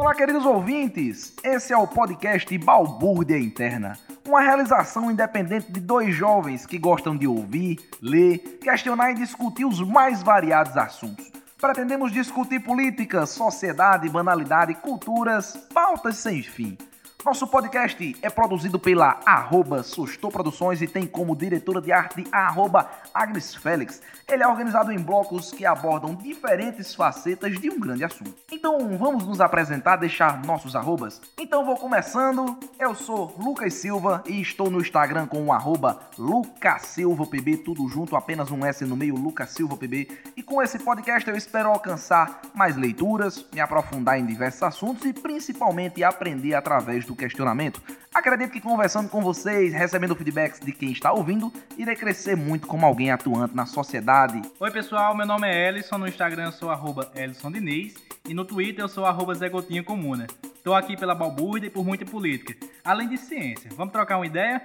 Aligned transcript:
Olá, 0.00 0.14
queridos 0.14 0.46
ouvintes! 0.46 1.34
Esse 1.44 1.74
é 1.74 1.76
o 1.76 1.86
podcast 1.86 2.56
Balbúrdia 2.56 3.38
Interna, 3.38 3.98
uma 4.26 4.40
realização 4.40 5.10
independente 5.10 5.70
de 5.70 5.78
dois 5.78 6.14
jovens 6.14 6.64
que 6.64 6.78
gostam 6.78 7.14
de 7.14 7.26
ouvir, 7.26 7.78
ler, 8.00 8.38
questionar 8.62 9.10
e 9.10 9.16
discutir 9.16 9.66
os 9.66 9.78
mais 9.78 10.22
variados 10.22 10.74
assuntos. 10.74 11.30
Pretendemos 11.60 12.10
discutir 12.12 12.60
política, 12.60 13.26
sociedade, 13.26 14.08
banalidade, 14.08 14.74
culturas, 14.76 15.54
pautas 15.74 16.16
sem 16.16 16.42
fim. 16.42 16.78
Nosso 17.24 17.46
podcast 17.46 18.16
é 18.22 18.30
produzido 18.30 18.78
pela 18.78 19.20
arroba 19.26 19.84
Produções 20.32 20.80
e 20.80 20.86
tem 20.86 21.06
como 21.06 21.36
diretora 21.36 21.80
de 21.80 21.92
arte 21.92 22.24
arroba 22.32 22.90
Agnes 23.12 23.54
Félix. 23.54 24.00
Ele 24.26 24.42
é 24.42 24.48
organizado 24.48 24.90
em 24.90 24.98
blocos 24.98 25.50
que 25.50 25.66
abordam 25.66 26.14
diferentes 26.14 26.94
facetas 26.94 27.60
de 27.60 27.68
um 27.68 27.78
grande 27.78 28.04
assunto. 28.04 28.34
Então 28.50 28.96
vamos 28.96 29.26
nos 29.26 29.40
apresentar, 29.40 29.96
deixar 29.96 30.42
nossos 30.44 30.74
arrobas? 30.74 31.20
Então 31.38 31.64
vou 31.64 31.76
começando. 31.76 32.58
Eu 32.78 32.94
sou 32.94 33.34
Lucas 33.38 33.74
Silva 33.74 34.22
e 34.26 34.40
estou 34.40 34.70
no 34.70 34.80
Instagram 34.80 35.26
com 35.26 35.44
o 35.44 35.52
arroba 35.52 36.00
LucaSilvaPB, 36.16 37.58
tudo 37.58 37.86
junto, 37.88 38.16
apenas 38.16 38.50
um 38.50 38.64
S 38.64 38.84
no 38.86 38.96
meio, 38.96 39.14
LucaSilvaPB. 39.14 40.08
E 40.36 40.42
com 40.42 40.62
esse 40.62 40.78
podcast 40.78 41.28
eu 41.28 41.36
espero 41.36 41.68
alcançar 41.68 42.40
mais 42.54 42.76
leituras, 42.76 43.44
me 43.52 43.60
aprofundar 43.60 44.18
em 44.18 44.24
diversos 44.24 44.62
assuntos 44.62 45.04
e 45.04 45.12
principalmente 45.12 46.02
aprender 46.02 46.54
através 46.54 47.04
do 47.04 47.09
questionamento. 47.16 47.82
Acredito 48.14 48.50
que 48.50 48.60
conversando 48.60 49.08
com 49.08 49.20
vocês, 49.20 49.72
recebendo 49.72 50.16
feedbacks 50.16 50.60
de 50.60 50.72
quem 50.72 50.90
está 50.92 51.12
ouvindo, 51.12 51.52
irei 51.78 51.94
crescer 51.94 52.36
muito 52.36 52.66
como 52.66 52.84
alguém 52.84 53.10
atuante 53.10 53.54
na 53.54 53.66
sociedade. 53.66 54.42
Oi 54.58 54.70
pessoal, 54.70 55.16
meu 55.16 55.26
nome 55.26 55.48
é 55.48 55.68
Ellison, 55.68 55.98
no 55.98 56.08
Instagram 56.08 56.46
eu 56.46 56.52
sou 56.52 56.70
arroba 56.70 57.10
e 58.28 58.34
no 58.34 58.44
Twitter 58.44 58.84
eu 58.84 58.88
sou 58.88 59.06
arroba 59.06 59.34
Zé 59.34 59.48
Gotinha 59.48 59.82
Comuna. 59.82 60.26
Estou 60.54 60.74
aqui 60.74 60.96
pela 60.96 61.14
balbúrdia 61.14 61.68
e 61.68 61.70
por 61.70 61.84
muita 61.84 62.04
política, 62.04 62.54
além 62.84 63.08
de 63.08 63.16
ciência. 63.16 63.70
Vamos 63.76 63.92
trocar 63.92 64.16
uma 64.16 64.26
ideia? 64.26 64.62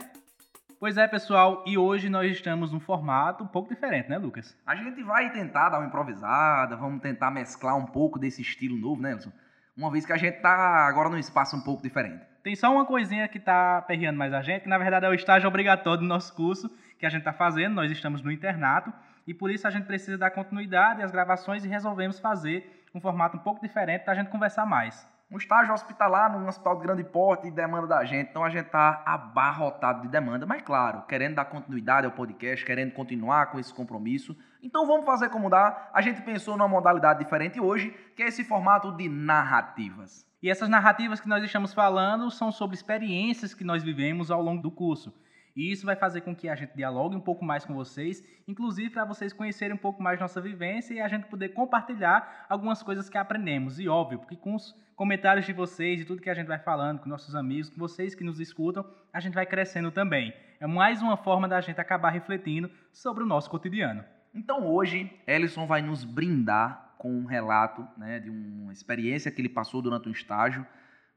Pois 0.77 0.97
é, 0.97 1.07
pessoal, 1.07 1.63
e 1.65 1.77
hoje 1.77 2.09
nós 2.09 2.29
estamos 2.29 2.71
num 2.71 2.81
formato 2.81 3.43
um 3.43 3.47
pouco 3.47 3.69
diferente, 3.69 4.09
né, 4.09 4.17
Lucas? 4.17 4.55
A 4.67 4.75
gente 4.75 5.01
vai 5.03 5.31
tentar 5.31 5.69
dar 5.69 5.79
uma 5.79 5.87
improvisada, 5.87 6.75
vamos 6.75 7.01
tentar 7.01 7.31
mesclar 7.31 7.77
um 7.77 7.85
pouco 7.85 8.19
desse 8.19 8.41
estilo 8.41 8.77
novo, 8.77 9.01
né, 9.01 9.13
Ellison? 9.13 9.31
Uma 9.75 9.89
vez 9.89 10.05
que 10.05 10.13
a 10.13 10.17
gente 10.17 10.41
tá 10.41 10.85
agora 10.87 11.09
num 11.09 11.17
espaço 11.17 11.55
um 11.55 11.61
pouco 11.61 11.81
diferente. 11.81 12.23
Tem 12.45 12.55
só 12.55 12.71
uma 12.71 12.85
coisinha 12.85 13.27
que 13.27 13.39
tá 13.39 13.81
perreando 13.87 14.19
mais 14.19 14.31
a 14.31 14.39
gente, 14.43 14.61
que 14.61 14.69
na 14.69 14.77
verdade 14.77 15.03
é 15.03 15.09
o 15.09 15.15
estágio 15.15 15.47
obrigatório 15.47 16.01
do 16.01 16.07
nosso 16.07 16.31
curso 16.35 16.69
que 16.99 17.03
a 17.03 17.09
gente 17.09 17.21
está 17.21 17.33
fazendo. 17.33 17.73
Nós 17.73 17.89
estamos 17.89 18.21
no 18.21 18.31
internato 18.31 18.93
e 19.25 19.33
por 19.33 19.49
isso 19.49 19.67
a 19.67 19.71
gente 19.71 19.87
precisa 19.87 20.15
dar 20.15 20.29
continuidade 20.29 21.01
às 21.01 21.09
gravações 21.09 21.65
e 21.65 21.67
resolvemos 21.67 22.19
fazer 22.19 22.85
um 22.93 23.01
formato 23.01 23.35
um 23.35 23.39
pouco 23.39 23.59
diferente 23.63 24.03
para 24.03 24.13
a 24.13 24.15
gente 24.15 24.29
conversar 24.29 24.63
mais 24.63 25.07
um 25.31 25.37
estágio 25.37 25.73
hospitalar 25.73 26.31
num 26.31 26.47
hospital 26.47 26.75
de 26.77 26.83
grande 26.83 27.03
porte 27.03 27.47
e 27.47 27.51
demanda 27.51 27.87
da 27.87 28.05
gente. 28.05 28.29
Então 28.29 28.43
a 28.43 28.49
gente 28.49 28.67
está 28.67 29.01
abarrotado 29.05 30.03
de 30.03 30.07
demanda, 30.07 30.45
mas 30.45 30.61
claro, 30.61 31.01
querendo 31.07 31.35
dar 31.35 31.45
continuidade 31.45 32.05
ao 32.05 32.11
podcast, 32.11 32.63
querendo 32.63 32.93
continuar 32.93 33.47
com 33.47 33.59
esse 33.59 33.73
compromisso. 33.73 34.37
Então 34.61 34.85
vamos 34.85 35.05
fazer 35.05 35.29
como 35.29 35.49
dá. 35.49 35.89
A 35.91 36.01
gente 36.01 36.21
pensou 36.21 36.55
numa 36.55 36.67
modalidade 36.67 37.19
diferente 37.19 37.59
hoje, 37.59 37.89
que 38.15 38.21
é 38.21 38.27
esse 38.27 38.43
formato 38.43 38.91
de 38.91 39.09
narrativas. 39.09 40.25
E 40.45 40.49
essas 40.51 40.69
narrativas 40.69 41.19
que 41.19 41.27
nós 41.27 41.43
estamos 41.43 41.73
falando 41.73 42.29
são 42.29 42.51
sobre 42.51 42.75
experiências 42.75 43.55
que 43.55 43.63
nós 43.63 43.81
vivemos 43.81 44.29
ao 44.29 44.43
longo 44.43 44.61
do 44.61 44.69
curso. 44.69 45.11
E 45.55 45.71
isso 45.71 45.87
vai 45.87 45.95
fazer 45.95 46.21
com 46.21 46.35
que 46.35 46.47
a 46.47 46.53
gente 46.53 46.75
dialogue 46.75 47.15
um 47.15 47.19
pouco 47.19 47.43
mais 47.43 47.65
com 47.65 47.73
vocês, 47.73 48.23
inclusive 48.47 48.91
para 48.91 49.05
vocês 49.05 49.33
conhecerem 49.33 49.73
um 49.73 49.79
pouco 49.79 50.03
mais 50.03 50.19
nossa 50.19 50.39
vivência 50.39 50.93
e 50.93 51.01
a 51.01 51.07
gente 51.07 51.25
poder 51.25 51.49
compartilhar 51.49 52.45
algumas 52.47 52.83
coisas 52.83 53.09
que 53.09 53.17
aprendemos. 53.17 53.79
E 53.79 53.87
óbvio, 53.87 54.19
porque 54.19 54.35
com 54.35 54.53
os 54.53 54.75
comentários 54.95 55.47
de 55.47 55.51
vocês 55.51 56.01
e 56.01 56.05
tudo 56.05 56.21
que 56.21 56.29
a 56.29 56.35
gente 56.35 56.45
vai 56.45 56.59
falando 56.59 56.99
com 56.99 57.09
nossos 57.09 57.33
amigos, 57.33 57.71
com 57.71 57.79
vocês 57.79 58.13
que 58.13 58.23
nos 58.23 58.39
escutam, 58.39 58.85
a 59.11 59.19
gente 59.19 59.33
vai 59.33 59.47
crescendo 59.47 59.89
também. 59.89 60.31
É 60.59 60.67
mais 60.67 61.01
uma 61.01 61.17
forma 61.17 61.47
da 61.47 61.59
gente 61.59 61.81
acabar 61.81 62.11
refletindo 62.11 62.69
sobre 62.93 63.23
o 63.23 63.25
nosso 63.25 63.49
cotidiano. 63.49 64.05
Então 64.31 64.67
hoje, 64.67 65.11
Ellison 65.25 65.65
vai 65.65 65.81
nos 65.81 66.03
brindar 66.03 66.84
com 66.97 67.11
um 67.11 67.25
relato 67.25 67.87
né, 67.97 68.19
de 68.19 68.29
uma 68.29 68.73
experiência 68.73 69.31
que 69.31 69.41
ele 69.41 69.49
passou 69.49 69.81
durante 69.81 70.07
um 70.07 70.11
estágio 70.11 70.65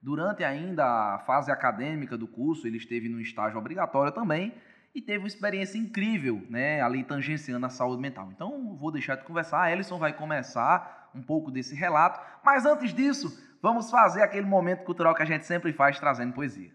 Durante 0.00 0.44
ainda 0.44 0.84
a 1.15 1.19
fase 1.21 1.50
acadêmica 1.50 2.16
do 2.16 2.28
curso, 2.28 2.66
ele 2.66 2.77
esteve 2.77 3.09
no 3.09 3.21
estágio 3.21 3.59
obrigatório 3.59 4.12
também 4.12 4.55
e 4.94 5.03
teve 5.03 5.19
uma 5.19 5.27
experiência 5.27 5.77
incrível, 5.77 6.47
né, 6.49 6.81
ali 6.81 7.03
tangenciando 7.03 7.66
a 7.66 7.69
saúde 7.69 8.00
mental. 8.00 8.31
Então, 8.33 8.77
vou 8.77 8.93
deixar 8.93 9.16
de 9.16 9.25
conversar, 9.25 9.62
a 9.62 9.72
Ellison 9.72 9.99
vai 9.99 10.12
começar 10.12 11.11
um 11.15 11.22
pouco 11.22 11.50
desse 11.50 11.75
relato, 11.75 12.21
mas 12.45 12.65
antes 12.65 12.95
disso, 12.95 13.43
vamos 13.60 13.91
fazer 13.91 14.22
aquele 14.22 14.47
momento 14.47 14.84
cultural 14.84 15.15
que 15.15 15.22
a 15.22 15.27
gente 15.27 15.45
sempre 15.45 15.72
faz 15.72 15.99
trazendo 15.99 16.33
poesia. 16.33 16.71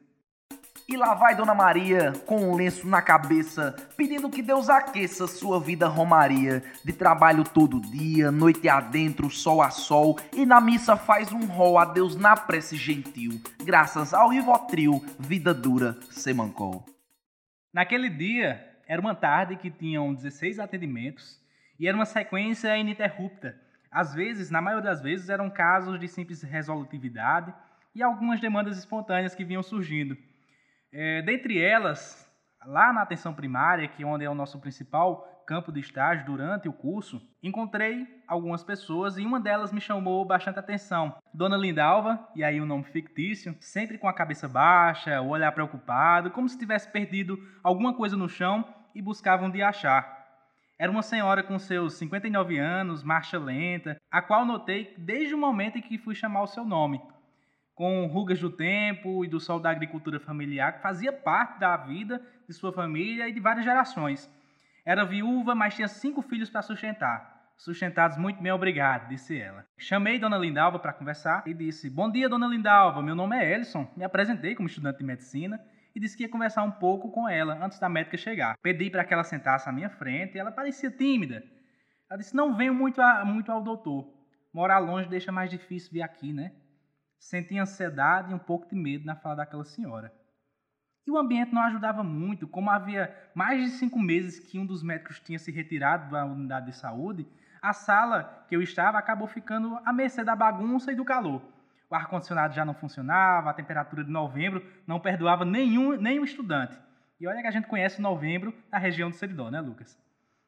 E 0.94 0.96
lá 0.96 1.16
vai 1.16 1.36
Dona 1.36 1.56
Maria, 1.56 2.14
com 2.28 2.52
um 2.52 2.56
lenço 2.56 2.88
na 2.88 3.02
cabeça, 3.02 3.76
pedindo 3.98 4.30
que 4.30 4.44
Deus 4.44 4.70
aqueça 4.70 5.26
sua 5.26 5.59
vida 5.59 5.88
romaria, 5.88 6.64
de 6.86 6.94
trabalho 6.94 7.44
todo 7.44 7.81
dia, 7.81 8.31
noite 8.31 8.70
adentro, 8.70 9.28
sol 9.28 9.64
a 9.64 9.72
sol, 9.72 10.20
e 10.32 10.46
na 10.46 10.62
missa 10.62 10.96
faz 10.96 11.32
um 11.32 11.48
rol 11.48 11.80
a 11.80 11.86
Deus 11.86 12.16
na 12.16 12.38
prece 12.38 12.78
gentil, 12.78 13.42
graças 13.66 14.14
ao 14.14 14.30
Rivotril, 14.30 15.03
vida 15.18 15.52
dura, 15.52 15.98
semancol. 16.12 16.86
Naquele 17.74 18.08
dia, 18.08 18.64
era 18.88 19.02
uma 19.02 19.16
tarde 19.16 19.56
que 19.56 19.72
tinham 19.72 20.14
16 20.14 20.59
atendimentos, 20.59 21.42
e 21.80 21.88
era 21.88 21.98
uma 21.98 22.06
sequência 22.06 22.78
ininterrupta. 22.78 23.59
Às 23.90 24.14
vezes, 24.14 24.52
na 24.52 24.62
maioria 24.62 24.92
das 24.92 25.02
vezes, 25.02 25.28
eram 25.28 25.50
casos 25.50 26.00
de 26.00 26.08
simples 26.08 26.44
resolutividade 26.44 27.52
e 27.96 28.03
algumas 28.03 28.40
demandas 28.40 28.78
espontâneas 28.78 29.34
que 29.34 29.44
vinham 29.44 29.64
surgindo. 29.64 30.16
É, 30.96 31.24
dentre 31.24 31.59
elas, 31.59 32.31
lá 32.64 32.94
na 32.94 33.02
atenção 33.02 33.34
primária, 33.34 33.88
que 33.88 34.04
é 34.04 34.06
onde 34.06 34.24
é 34.24 34.30
o 34.30 34.36
nosso 34.36 34.59
principal 34.59 35.28
campo 35.48 35.72
de 35.72 35.80
estágio 35.80 36.24
durante 36.24 36.70
o 36.70 36.74
curso, 36.74 37.20
encontrei 37.42 38.08
algumas 38.28 38.64
pessoas 38.64 39.18
e 39.18 39.26
uma 39.26 39.40
delas 39.42 39.74
me 39.74 39.82
chamou 39.82 40.24
bastante 40.24 40.59
atenção. 40.59 41.16
Dona 41.34 41.58
Lindalva, 41.58 42.30
e 42.36 42.44
aí 42.44 42.62
o 42.62 42.64
um 42.64 42.68
nome 42.68 42.84
fictício, 42.84 43.58
sempre 43.59 43.98
com 43.98 44.08
a 44.08 44.14
cabeça 44.14 44.48
baixa, 44.48 45.20
o 45.20 45.30
olhar 45.30 45.52
preocupado, 45.52 46.30
como 46.30 46.48
se 46.48 46.59
tivesse 46.59 46.90
perdido 46.92 47.40
alguma 47.64 47.96
coisa 47.96 48.16
no 48.16 48.30
chão 48.30 48.64
e 48.94 49.02
buscava 49.02 49.44
onde 49.44 49.64
achar. 49.64 50.22
Era 50.80 50.92
uma 50.92 51.02
senhora 51.02 51.42
com 51.42 51.58
seus 51.58 51.96
59 51.96 52.59
anos, 52.59 53.03
marcha 53.03 53.40
lenta, 53.40 53.98
a 54.12 54.22
qual 54.22 54.46
notei 54.46 54.94
desde 54.98 55.34
o 55.34 55.38
momento 55.40 55.78
em 55.80 55.82
que 55.82 55.98
fui 55.98 56.14
chamar 56.14 56.44
o 56.44 56.48
seu 56.48 56.64
nome 56.64 57.02
com 57.75 58.06
rugas 58.06 58.39
do 58.39 58.50
tempo 58.50 59.25
e 59.25 59.28
do 59.28 59.39
sol 59.39 59.59
da 59.59 59.69
agricultura 59.69 60.19
familiar, 60.19 60.73
que 60.73 60.81
fazia 60.81 61.11
parte 61.11 61.59
da 61.59 61.75
vida 61.78 62.22
de 62.47 62.53
sua 62.53 62.72
família 62.72 63.28
e 63.28 63.34
de 63.34 63.39
várias 63.39 63.66
gerações. 63.66 64.29
Era 64.85 65.06
viúva, 65.06 65.56
mas 65.56 65.75
tinha 65.75 65.88
cinco 65.88 66.22
filhos 66.22 66.50
para 66.50 66.61
sustentar. 66.61 67.34
Sustentados 67.57 68.17
muito 68.17 68.41
bem, 68.41 68.51
obrigado, 68.51 69.07
disse 69.07 69.39
ela. 69.39 69.66
Chamei 69.78 70.19
Dona 70.19 70.38
Lindalva 70.38 70.79
para 70.79 70.94
conversar 70.94 71.44
e 71.45 71.53
disse: 71.53 71.89
Bom 71.89 72.11
dia, 72.11 72.28
Dona 72.28 72.47
Lindalva, 72.47 73.01
meu 73.01 73.16
nome 73.16 73.38
é 73.38 73.53
Ellison. 73.53 73.90
Me 73.95 74.03
apresentei 74.03 74.55
como 74.55 74.67
estudante 74.67 74.97
de 74.97 75.05
medicina 75.05 75.59
e 75.95 76.00
disse 76.00 76.17
que 76.17 76.23
ia 76.23 76.29
conversar 76.29 76.63
um 76.63 76.72
pouco 76.72 77.11
com 77.11 77.29
ela 77.29 77.63
antes 77.63 77.79
da 77.79 77.88
médica 77.88 78.17
chegar. 78.17 78.57
Pedi 78.61 78.90
para 78.90 79.05
que 79.05 79.13
ela 79.13 79.23
sentasse 79.23 79.69
à 79.69 79.72
minha 79.72 79.90
frente 79.90 80.35
e 80.35 80.40
ela 80.40 80.51
parecia 80.51 80.91
tímida. 80.91 81.44
Ela 82.09 82.17
disse: 82.19 82.35
Não 82.35 82.55
venho 82.55 82.73
muito, 82.73 83.01
a, 83.01 83.23
muito 83.23 83.51
ao 83.51 83.63
doutor. 83.63 84.11
Morar 84.53 84.79
longe 84.79 85.07
deixa 85.07 85.31
mais 85.31 85.50
difícil 85.50 85.91
vir 85.91 86.01
aqui, 86.01 86.34
né? 86.34 86.51
Senti 87.23 87.57
ansiedade 87.57 88.31
e 88.31 88.35
um 88.35 88.39
pouco 88.39 88.67
de 88.67 88.75
medo 88.75 89.06
na 89.06 89.16
fala 89.16 89.38
daquela 89.38 89.63
senhora. 89.63 90.13
E 91.07 91.09
o 91.09 91.17
ambiente 91.17 91.53
não 91.53 91.61
ajudava 91.61 92.03
muito, 92.03 92.45
como 92.45 92.69
havia 92.69 93.16
mais 93.34 93.63
de 93.63 93.69
cinco 93.78 93.97
meses 93.97 94.39
que 94.39 94.59
um 94.59 94.66
dos 94.66 94.84
médicos 94.84 95.22
tinha 95.22 95.39
se 95.39 95.50
retirado 95.50 96.11
da 96.11 96.25
unidade 96.25 96.66
de 96.66 96.75
saúde, 96.75 97.25
a 97.61 97.72
sala 97.72 98.45
que 98.50 98.56
eu 98.56 98.61
estava 98.61 98.97
acabou 98.97 99.25
ficando 99.25 99.79
à 99.85 99.93
mercê 99.93 100.22
da 100.22 100.35
bagunça 100.35 100.91
e 100.91 100.96
do 100.96 101.05
calor. 101.05 101.41
O 101.90 101.96
ar-condicionado 101.96 102.53
já 102.53 102.66
não 102.66 102.73
funcionava, 102.73 103.49
a 103.49 103.53
temperatura 103.53 104.03
de 104.03 104.11
novembro 104.11 104.61
não 104.85 104.99
perdoava 104.99 105.46
nenhum, 105.46 105.96
nenhum 105.96 106.26
estudante. 106.26 106.78
E 107.22 107.26
olha 107.26 107.41
que 107.41 107.47
a 107.47 107.52
gente 107.52 107.67
conhece 107.67 108.02
novembro 108.02 108.53
na 108.69 108.78
região 108.78 109.09
do 109.09 109.16
Seridó, 109.16 109.49
né, 109.49 109.61
Lucas? 109.61 109.97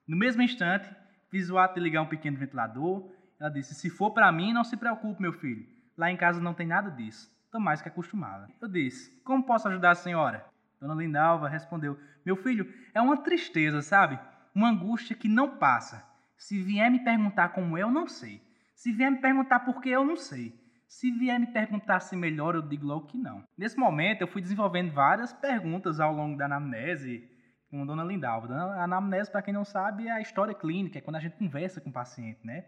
No 0.06 0.18
mesmo 0.18 0.42
instante, 0.42 0.94
fiz 1.32 1.50
o 1.50 1.58
ato 1.58 1.76
de 1.76 1.80
ligar 1.80 2.02
um 2.02 2.10
pequeno 2.10 2.38
ventilador. 2.38 3.10
Ela 3.40 3.50
disse: 3.50 3.74
Se 3.74 3.90
for 3.90 4.12
para 4.12 4.30
mim, 4.30 4.52
não 4.52 4.66
se 4.66 4.76
preocupe, 4.76 5.22
meu 5.22 5.32
filho. 5.32 5.75
Lá 5.98 6.12
em 6.12 6.18
casa 6.18 6.42
não 6.42 6.54
tem 6.54 6.68
nada 6.68 6.92
disso. 6.92 7.34
Estou 7.46 7.62
mais 7.62 7.82
que 7.82 7.88
acostumada. 7.88 8.50
Eu 8.62 8.68
disse: 8.68 9.12
Como 9.24 9.44
posso 9.44 9.68
ajudar 9.68 9.92
a 9.92 9.96
senhora? 9.96 10.46
Dona 10.80 10.94
Lindalva 10.94 11.48
respondeu: 11.48 11.98
Meu 12.26 12.36
filho, 12.36 12.72
é 12.94 13.02
uma 13.02 13.18
tristeza, 13.18 13.82
sabe? 13.82 14.20
Uma 14.54 14.70
angústia 14.70 15.16
que 15.16 15.28
não 15.28 15.58
passa. 15.58 16.06
Se 16.38 16.62
vier 16.62 16.92
me 16.92 17.04
perguntar 17.04 17.50
como 17.50 17.78
eu 17.78 17.90
não 17.90 18.08
sei. 18.08 18.42
Se 18.76 18.92
vier 18.92 19.10
me 19.10 19.20
perguntar 19.20 19.62
por 19.62 19.82
que, 19.82 19.90
eu 19.90 20.06
não 20.06 20.18
sei. 20.18 20.54
Se 20.88 21.12
vier 21.12 21.40
me 21.40 21.48
perguntar 21.48 22.00
se 22.02 22.16
melhor, 22.16 22.56
eu 22.56 22.62
digo 22.62 22.86
logo 22.86 23.08
que 23.08 23.18
não. 23.18 23.44
Nesse 23.58 23.78
momento, 23.78 24.22
eu 24.22 24.28
fui 24.28 24.42
desenvolvendo 24.42 24.92
várias 24.92 25.34
perguntas 25.34 26.00
ao 26.00 26.14
longo 26.14 26.38
da 26.38 26.46
anamnese 26.46 27.30
com 27.70 27.82
a 27.82 27.86
dona 27.86 28.04
Lindalva. 28.04 28.54
A 28.54 28.84
anamnese, 28.84 29.32
para 29.32 29.42
quem 29.42 29.54
não 29.54 29.66
sabe, 29.66 30.08
é 30.08 30.12
a 30.12 30.22
história 30.22 30.54
clínica, 30.54 31.00
é 31.00 31.02
quando 31.02 31.16
a 31.16 31.20
gente 31.20 31.38
conversa 31.38 31.82
com 31.82 31.90
o 31.90 31.94
paciente, 31.94 32.46
né? 32.46 32.66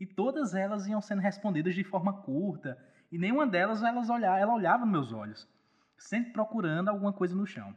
E 0.00 0.06
todas 0.06 0.54
elas 0.54 0.86
iam 0.86 1.00
sendo 1.00 1.20
respondidas 1.20 1.74
de 1.74 1.82
forma 1.82 2.12
curta, 2.22 2.78
e 3.10 3.18
nenhuma 3.18 3.46
delas 3.46 3.82
elas 3.82 4.10
olhar, 4.10 4.38
ela 4.38 4.54
olhava 4.54 4.84
nos 4.84 4.92
meus 4.92 5.12
olhos, 5.12 5.48
sempre 5.96 6.32
procurando 6.32 6.88
alguma 6.88 7.12
coisa 7.12 7.34
no 7.34 7.46
chão. 7.46 7.74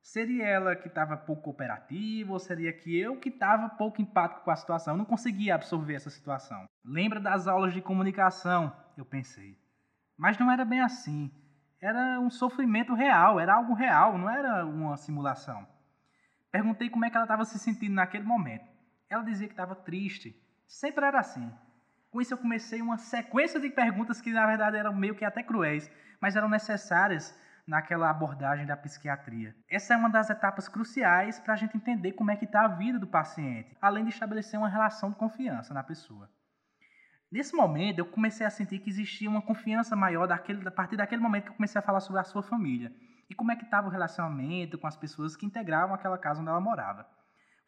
Seria 0.00 0.46
ela 0.46 0.74
que 0.74 0.88
estava 0.88 1.16
pouco 1.16 1.42
cooperativa 1.42 2.32
ou 2.32 2.38
seria 2.38 2.72
que 2.72 2.98
eu 2.98 3.18
que 3.18 3.28
estava 3.28 3.68
pouco 3.68 4.00
empático 4.00 4.42
com 4.42 4.50
a 4.50 4.56
situação? 4.56 4.94
Eu 4.94 4.98
não 4.98 5.04
conseguia 5.04 5.54
absorver 5.54 5.94
essa 5.94 6.08
situação. 6.08 6.64
Lembra 6.84 7.20
das 7.20 7.46
aulas 7.46 7.74
de 7.74 7.82
comunicação? 7.82 8.74
Eu 8.96 9.04
pensei. 9.04 9.58
Mas 10.16 10.38
não 10.38 10.50
era 10.50 10.64
bem 10.64 10.80
assim. 10.80 11.30
Era 11.80 12.18
um 12.20 12.30
sofrimento 12.30 12.94
real, 12.94 13.38
era 13.38 13.54
algo 13.54 13.74
real, 13.74 14.16
não 14.16 14.30
era 14.30 14.64
uma 14.64 14.96
simulação. 14.96 15.66
Perguntei 16.50 16.88
como 16.88 17.04
é 17.04 17.10
que 17.10 17.16
ela 17.16 17.24
estava 17.24 17.44
se 17.44 17.58
sentindo 17.58 17.94
naquele 17.94 18.24
momento. 18.24 18.66
Ela 19.10 19.22
dizia 19.22 19.46
que 19.46 19.52
estava 19.52 19.74
triste. 19.74 20.34
Sempre 20.68 21.06
era 21.06 21.18
assim. 21.18 21.50
Com 22.10 22.20
isso 22.20 22.34
eu 22.34 22.38
comecei 22.38 22.82
uma 22.82 22.98
sequência 22.98 23.58
de 23.58 23.70
perguntas 23.70 24.20
que 24.20 24.30
na 24.30 24.46
verdade 24.46 24.76
eram 24.76 24.94
meio 24.94 25.14
que 25.14 25.24
até 25.24 25.42
cruéis, 25.42 25.90
mas 26.20 26.36
eram 26.36 26.48
necessárias 26.48 27.34
naquela 27.66 28.10
abordagem 28.10 28.66
da 28.66 28.76
psiquiatria. 28.76 29.56
Essa 29.68 29.94
é 29.94 29.96
uma 29.96 30.10
das 30.10 30.28
etapas 30.28 30.68
cruciais 30.68 31.40
para 31.40 31.54
a 31.54 31.56
gente 31.56 31.76
entender 31.76 32.12
como 32.12 32.30
é 32.30 32.36
que 32.36 32.44
está 32.44 32.64
a 32.64 32.68
vida 32.68 32.98
do 32.98 33.06
paciente, 33.06 33.76
além 33.80 34.04
de 34.04 34.10
estabelecer 34.10 34.58
uma 34.58 34.68
relação 34.68 35.10
de 35.10 35.16
confiança 35.16 35.72
na 35.72 35.82
pessoa. 35.82 36.30
Nesse 37.32 37.54
momento, 37.54 37.98
eu 37.98 38.06
comecei 38.06 38.46
a 38.46 38.50
sentir 38.50 38.78
que 38.78 38.90
existia 38.90 39.28
uma 39.28 39.42
confiança 39.42 39.96
maior 39.96 40.26
daquele, 40.26 40.66
a 40.66 40.70
partir 40.70 40.96
daquele 40.96 41.20
momento 41.20 41.44
que 41.44 41.50
eu 41.50 41.56
comecei 41.56 41.78
a 41.78 41.82
falar 41.82 42.00
sobre 42.00 42.20
a 42.20 42.24
sua 42.24 42.42
família 42.42 42.92
e 43.28 43.34
como 43.34 43.52
é 43.52 43.56
que 43.56 43.64
estava 43.64 43.86
o 43.86 43.90
relacionamento 43.90 44.78
com 44.78 44.86
as 44.86 44.96
pessoas 44.96 45.36
que 45.36 45.46
integravam 45.46 45.94
aquela 45.94 46.18
casa 46.18 46.40
onde 46.40 46.50
ela 46.50 46.60
morava. 46.60 47.06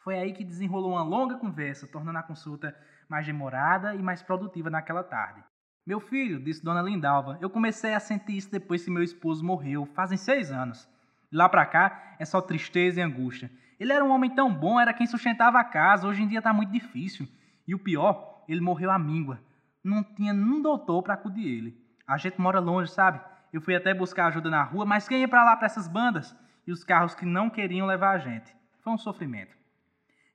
Foi 0.00 0.18
aí 0.18 0.32
que 0.32 0.44
desenrolou 0.44 0.92
uma 0.92 1.02
longa 1.02 1.36
conversa, 1.36 1.86
tornando 1.86 2.18
a 2.18 2.22
consulta 2.22 2.74
mais 3.08 3.26
demorada 3.26 3.94
e 3.94 4.02
mais 4.02 4.22
produtiva 4.22 4.70
naquela 4.70 5.04
tarde. 5.04 5.44
Meu 5.86 6.00
filho, 6.00 6.42
disse 6.42 6.64
Dona 6.64 6.82
Lindalva, 6.82 7.38
eu 7.40 7.50
comecei 7.50 7.94
a 7.94 8.00
sentir 8.00 8.36
isso 8.36 8.50
depois 8.50 8.84
que 8.84 8.90
meu 8.90 9.02
esposo 9.02 9.44
morreu, 9.44 9.84
fazem 9.86 10.16
seis 10.16 10.50
anos. 10.50 10.88
De 11.30 11.36
lá 11.36 11.48
pra 11.48 11.66
cá 11.66 12.16
é 12.18 12.24
só 12.24 12.40
tristeza 12.40 13.00
e 13.00 13.02
angústia. 13.02 13.50
Ele 13.78 13.92
era 13.92 14.04
um 14.04 14.10
homem 14.10 14.34
tão 14.34 14.52
bom, 14.52 14.80
era 14.80 14.94
quem 14.94 15.06
sustentava 15.06 15.58
a 15.58 15.64
casa, 15.64 16.06
hoje 16.06 16.22
em 16.22 16.28
dia 16.28 16.40
tá 16.40 16.52
muito 16.52 16.72
difícil. 16.72 17.28
E 17.66 17.74
o 17.74 17.78
pior, 17.78 18.44
ele 18.48 18.60
morreu 18.60 18.90
à 18.90 18.98
míngua. 18.98 19.40
Não 19.82 20.02
tinha 20.02 20.32
nenhum 20.32 20.62
doutor 20.62 21.02
para 21.02 21.14
acudir 21.14 21.46
ele. 21.46 21.78
A 22.06 22.16
gente 22.16 22.40
mora 22.40 22.58
longe, 22.58 22.90
sabe? 22.90 23.20
Eu 23.52 23.60
fui 23.60 23.74
até 23.74 23.92
buscar 23.92 24.26
ajuda 24.26 24.48
na 24.48 24.62
rua, 24.62 24.86
mas 24.86 25.08
quem 25.08 25.20
ia 25.20 25.28
para 25.28 25.44
lá 25.44 25.56
para 25.56 25.66
essas 25.66 25.88
bandas? 25.88 26.36
E 26.66 26.72
os 26.72 26.84
carros 26.84 27.14
que 27.14 27.26
não 27.26 27.50
queriam 27.50 27.86
levar 27.86 28.12
a 28.12 28.18
gente. 28.18 28.54
Foi 28.80 28.92
um 28.92 28.98
sofrimento. 28.98 29.59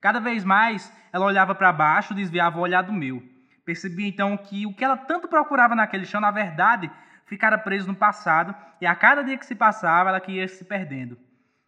Cada 0.06 0.20
vez 0.20 0.44
mais, 0.44 0.94
ela 1.12 1.26
olhava 1.26 1.56
para 1.56 1.74
baixo, 1.74 2.14
desviava 2.14 2.60
o 2.60 2.62
olhar 2.62 2.84
do 2.84 2.94
meu. 2.94 3.24
Percebi 3.66 4.08
então 4.08 4.38
que 4.38 4.64
o 4.68 4.72
que 4.72 4.86
ela 4.86 4.96
tanto 4.96 5.28
procurava 5.28 5.74
naquele 5.74 6.06
chão, 6.06 6.22
na 6.22 6.30
verdade, 6.30 6.92
ficara 7.26 7.58
preso 7.58 7.88
no 7.88 7.96
passado, 7.96 8.54
e 8.80 8.86
a 8.86 8.94
cada 8.96 9.24
dia 9.24 9.36
que 9.36 9.48
se 9.48 9.56
passava, 9.56 10.10
ela 10.12 10.22
ia 10.28 10.48
se 10.48 10.64
perdendo, 10.64 11.18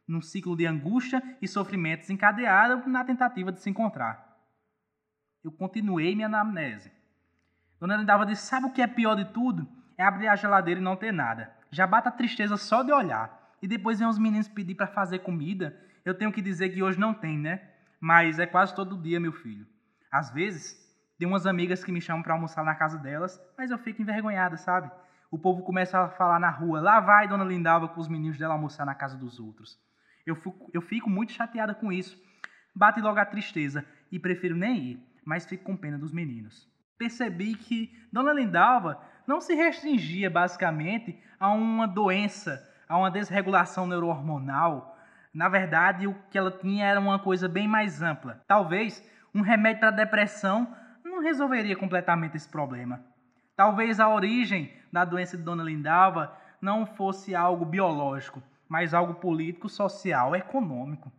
num 0.08 0.22
ciclo 0.22 0.56
de 0.56 0.68
angústia 0.68 1.20
e 1.42 1.48
sofrimento 1.48 2.02
desencadeado 2.02 2.88
na 2.88 3.04
tentativa 3.04 3.52
de 3.52 3.60
se 3.60 3.72
encontrar. 3.72 4.38
Eu 5.44 5.52
continuei 5.52 6.14
minha 6.14 6.28
anamnese. 6.28 6.92
Dona 7.80 7.98
Lindava 7.98 8.24
disse: 8.24 8.46
Sabe 8.46 8.68
o 8.68 8.72
que 8.72 8.84
é 8.84 8.88
pior 8.88 9.16
de 9.16 9.26
tudo? 9.34 9.68
É 9.98 10.04
abrir 10.04 10.28
a 10.28 10.36
geladeira 10.36 10.80
e 10.80 10.84
não 10.84 10.96
ter 10.96 11.12
nada. 11.12 11.52
Já 11.72 11.88
bata 11.88 12.10
a 12.10 12.12
tristeza 12.12 12.56
só 12.56 12.84
de 12.84 12.92
olhar. 12.92 13.56
E 13.64 13.68
depois 13.68 13.98
vem 13.98 14.08
os 14.08 14.20
meninos 14.20 14.48
pedir 14.48 14.76
para 14.76 14.86
fazer 14.86 15.24
comida. 15.24 15.76
Eu 16.06 16.14
tenho 16.14 16.32
que 16.32 16.40
dizer 16.40 16.70
que 16.70 16.84
hoje 16.84 17.00
não 17.00 17.16
tem, 17.16 17.36
né? 17.36 17.77
Mas 18.00 18.40
é 18.40 18.46
quase 18.46 18.76
todo 18.76 19.02
dia, 19.02 19.20
meu 19.20 19.32
filho. 19.32 19.66
Às 20.12 20.32
vezes, 20.32 20.78
tem 21.18 21.28
umas 21.28 21.46
amigas 21.46 21.84
que 21.84 21.92
me 21.92 22.02
chamam 22.02 22.22
para 22.22 22.34
almoçar 22.34 22.64
na 22.64 22.76
casa 22.76 22.98
delas, 22.98 23.42
mas 23.58 23.72
eu 23.72 23.78
fico 23.78 24.02
envergonhada, 24.02 24.56
sabe? 24.58 24.92
O 25.30 25.38
povo 25.38 25.64
começa 25.64 26.00
a 26.00 26.10
falar 26.10 26.40
na 26.40 26.50
rua, 26.50 26.80
lá 26.80 27.00
vai 27.00 27.28
Dona 27.28 27.44
Lindalva 27.44 27.88
com 27.88 28.00
os 28.00 28.08
meninos 28.08 28.38
dela 28.38 28.54
almoçar 28.54 28.86
na 28.86 28.96
casa 28.96 29.18
dos 29.18 29.40
outros. 29.40 29.78
Eu 30.26 30.36
fico, 30.36 30.70
eu 30.74 30.82
fico 30.82 31.10
muito 31.10 31.32
chateada 31.32 31.74
com 31.74 31.92
isso. 31.92 32.18
Bate 32.76 33.02
logo 33.02 33.20
a 33.20 33.26
tristeza 33.26 33.86
e 34.12 34.20
prefiro 34.20 34.56
nem 34.56 34.78
ir, 34.78 35.00
mas 35.26 35.46
fico 35.46 35.64
com 35.64 35.76
pena 35.76 35.98
dos 35.98 36.12
meninos. 36.12 36.70
Percebi 36.98 37.56
que 37.56 37.92
Dona 38.12 38.34
Lindalva 38.34 39.02
não 39.28 39.42
se 39.42 39.54
restringia 39.54 40.30
basicamente 40.30 41.20
a 41.40 41.50
uma 41.50 41.88
doença, 41.88 42.64
a 42.88 42.98
uma 42.98 43.12
desregulação 43.12 43.86
neurohormonal. 43.86 44.97
Na 45.38 45.48
verdade, 45.50 46.08
o 46.08 46.16
que 46.32 46.38
ela 46.38 46.50
tinha 46.50 46.88
era 46.88 47.00
uma 47.00 47.20
coisa 47.20 47.48
bem 47.48 47.68
mais 47.68 48.02
ampla. 48.02 48.42
Talvez 48.48 49.08
um 49.36 49.42
remédio 49.42 49.82
para 49.82 49.92
depressão 49.92 50.76
não 51.06 51.22
resolveria 51.22 51.76
completamente 51.76 52.36
esse 52.36 52.50
problema. 52.50 53.06
Talvez 53.56 54.00
a 54.00 54.10
origem 54.10 54.74
da 54.92 55.06
doença 55.06 55.38
de 55.38 55.44
Dona 55.44 55.64
Lindalva 55.64 56.36
não 56.60 56.88
fosse 56.88 57.36
algo 57.36 57.66
biológico, 57.66 58.42
mas 58.68 58.96
algo 58.96 59.14
político, 59.14 59.70
social, 59.70 60.36
econômico. 60.36 61.12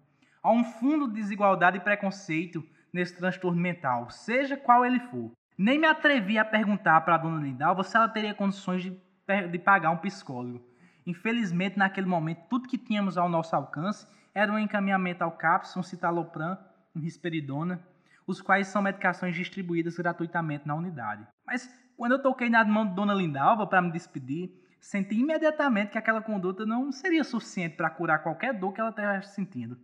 Há 0.43 0.51
um 0.51 0.65
fundo 0.65 1.07
de 1.07 1.15
desigualdade 1.15 1.77
e 1.77 1.81
preconceito 1.81 2.67
nesse 2.93 3.17
transtorno 3.17 3.61
mental, 3.61 4.11
seja 4.11 4.57
qual 4.57 4.85
ele 4.85 4.99
for. 4.99 5.31
Nem 5.57 5.79
me 5.79 5.87
atrevi 5.87 6.41
a 6.41 6.45
perguntar 6.45 7.03
para 7.03 7.15
a 7.15 7.19
Dona 7.19 7.41
Lindalva 7.41 7.85
se 7.85 7.97
ela 7.97 8.09
teria 8.09 8.35
condições 8.35 8.83
de, 8.83 9.01
de 9.49 9.59
pagar 9.61 9.93
um 9.93 9.99
psicólogo. 9.99 10.68
Infelizmente, 11.09 11.79
naquele 11.79 12.07
momento, 12.07 12.43
tudo 12.51 12.69
que 12.69 12.77
tínhamos 12.77 13.17
ao 13.17 13.31
nosso 13.31 13.57
alcance 13.57 14.07
era 14.35 14.53
um 14.53 14.59
encaminhamento 14.59 15.25
ao 15.25 15.33
CAPS, 15.33 15.75
um 15.75 15.83
citalopram, 15.83 16.59
um 16.95 17.01
risperidona, 17.01 17.83
os 18.27 18.43
quais 18.43 18.67
são 18.67 18.83
medicações 18.83 19.35
distribuídas 19.35 19.97
gratuitamente 19.97 20.69
na 20.69 20.75
unidade. 20.75 21.27
Mas 21.47 21.67
quando 21.97 22.13
eu 22.13 22.23
toquei 22.23 22.51
na 22.51 22.63
mão 22.63 22.87
de 22.87 22.95
Dona 22.95 23.15
Lindalva 23.15 23.67
para 23.67 23.81
me 23.81 23.91
despedir, 23.91 24.53
senti 24.83 25.15
imediatamente 25.15 25.93
que 25.93 25.99
aquela 25.99 26.21
conduta 26.21 26.67
não 26.67 26.93
seria 26.93 27.25
suficiente 27.25 27.75
para 27.75 27.89
curar 27.89 28.23
qualquer 28.23 28.53
dor 28.53 28.75
que 28.75 28.81
ela 28.83 28.91
estivesse 28.91 29.35
sentindo. 29.35 29.79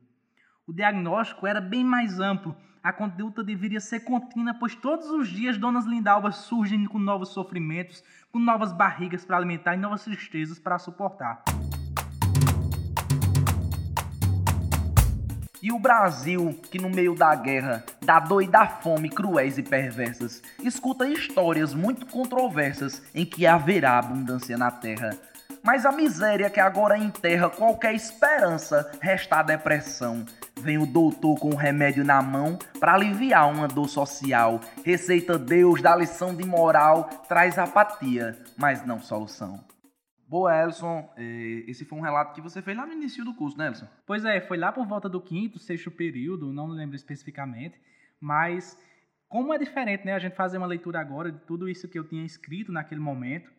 O 0.67 0.73
diagnóstico 0.73 1.47
era 1.47 1.61
bem 1.61 1.85
mais 1.85 2.19
amplo. 2.19 2.57
A 2.83 2.91
conduta 2.91 3.45
deveria 3.45 3.81
ser 3.81 4.01
contínua, 4.01 4.55
pois 4.59 4.75
todos 4.75 5.11
os 5.11 5.29
dias 5.29 5.59
Donas 5.59 5.85
Lindalvas 5.85 6.37
surgem 6.37 6.87
com 6.87 6.99
novos 6.99 7.31
sofrimentos, 7.31 8.03
com 8.33 8.39
novas 8.39 8.73
barrigas 8.73 9.27
para 9.27 9.37
alimentar 9.37 9.75
e 9.75 9.79
novas 9.79 10.05
tristezas 10.05 10.59
para 10.59 10.79
suportar. 10.79 11.45
E 15.63 15.71
o 15.71 15.79
Brasil, 15.79 16.59
que 16.71 16.79
no 16.79 16.89
meio 16.89 17.15
da 17.15 17.35
guerra, 17.35 17.85
da 18.03 18.19
dor 18.19 18.43
e 18.43 18.49
da 18.49 18.67
fome 18.67 19.11
cruéis 19.11 19.59
e 19.59 19.63
perversas, 19.63 20.43
escuta 20.63 21.07
histórias 21.07 21.75
muito 21.75 22.07
controversas 22.07 23.03
em 23.15 23.27
que 23.27 23.47
haverá 23.47 23.99
abundância 23.99 24.57
na 24.57 24.71
terra. 24.71 25.11
Mas 25.63 25.87
a 25.87 25.93
miséria 25.93 26.51
que 26.51 26.61
agora 26.61 26.99
enterra 26.99 27.49
qualquer 27.49 27.95
esperança 27.95 28.91
resta 29.01 29.41
a 29.41 29.43
depressão. 29.43 30.25
Vem 30.65 30.79
o 30.79 30.87
doutor 30.87 31.39
com 31.39 31.51
o 31.51 31.57
remédio 31.57 32.03
na 32.03 32.23
mão 32.23 32.59
para 32.81 32.95
aliviar 32.95 33.53
uma 33.53 33.69
dor 33.69 33.87
social. 33.87 34.61
Receita 34.83 35.39
Deus 35.39 35.83
da 35.83 35.95
lição 35.95 36.35
de 36.35 36.43
moral, 36.43 37.05
traz 37.29 37.59
apatia, 37.59 38.43
mas 38.57 38.83
não 38.87 38.99
solução. 38.99 39.63
Boa, 40.27 40.59
Elson. 40.63 41.13
É, 41.19 41.65
esse 41.69 41.85
foi 41.85 41.99
um 41.99 42.01
relato 42.01 42.33
que 42.33 42.41
você 42.41 42.63
fez 42.63 42.75
lá 42.75 42.87
no 42.87 42.95
início 42.95 43.23
do 43.27 43.35
curso, 43.35 43.59
né, 43.59 43.67
Elson? 43.67 43.87
Pois 44.07 44.25
é, 44.25 44.41
foi 44.41 44.57
lá 44.57 44.73
por 44.73 44.87
volta 44.87 45.07
do 45.07 45.21
quinto, 45.21 45.59
sexto 45.59 45.91
período, 45.91 46.51
não 46.51 46.69
me 46.69 46.77
lembro 46.77 46.97
especificamente, 46.97 47.79
mas 48.19 48.75
como 49.29 49.53
é 49.53 49.59
diferente, 49.59 50.07
né, 50.07 50.15
a 50.15 50.19
gente 50.19 50.35
fazer 50.35 50.57
uma 50.57 50.67
leitura 50.67 50.99
agora 50.99 51.31
de 51.31 51.41
tudo 51.41 51.69
isso 51.69 51.87
que 51.91 51.99
eu 51.99 52.09
tinha 52.09 52.25
escrito 52.25 52.73
naquele 52.73 53.03
momento, 53.03 53.53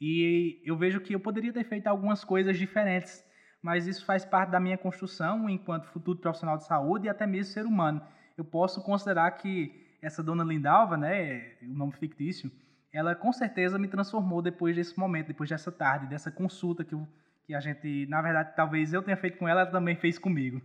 e 0.00 0.62
eu 0.64 0.74
vejo 0.74 1.02
que 1.02 1.14
eu 1.14 1.20
poderia 1.20 1.52
ter 1.52 1.64
feito 1.64 1.86
algumas 1.86 2.24
coisas 2.24 2.56
diferentes, 2.56 3.22
mas 3.66 3.88
isso 3.88 4.04
faz 4.04 4.24
parte 4.24 4.50
da 4.50 4.60
minha 4.60 4.78
construção 4.78 5.50
enquanto 5.50 5.88
futuro 5.88 6.20
profissional 6.20 6.56
de 6.56 6.64
saúde 6.64 7.06
e 7.06 7.08
até 7.08 7.26
mesmo 7.26 7.52
ser 7.52 7.66
humano. 7.66 8.00
Eu 8.38 8.44
posso 8.44 8.80
considerar 8.80 9.28
que 9.32 9.74
essa 10.00 10.22
dona 10.22 10.44
Lindalva, 10.44 10.96
né, 10.96 11.54
o 11.62 11.74
nome 11.74 11.92
fictício, 11.94 12.48
ela 12.92 13.16
com 13.16 13.32
certeza 13.32 13.76
me 13.76 13.88
transformou 13.88 14.40
depois 14.40 14.76
desse 14.76 14.96
momento, 14.96 15.26
depois 15.26 15.50
dessa 15.50 15.72
tarde, 15.72 16.06
dessa 16.06 16.30
consulta 16.30 16.84
que, 16.84 16.94
eu, 16.94 17.08
que 17.44 17.54
a 17.54 17.58
gente, 17.58 18.06
na 18.06 18.22
verdade, 18.22 18.54
talvez 18.54 18.92
eu 18.92 19.02
tenha 19.02 19.16
feito 19.16 19.36
com 19.36 19.48
ela, 19.48 19.62
ela 19.62 19.70
também 19.72 19.96
fez 19.96 20.16
comigo. 20.16 20.62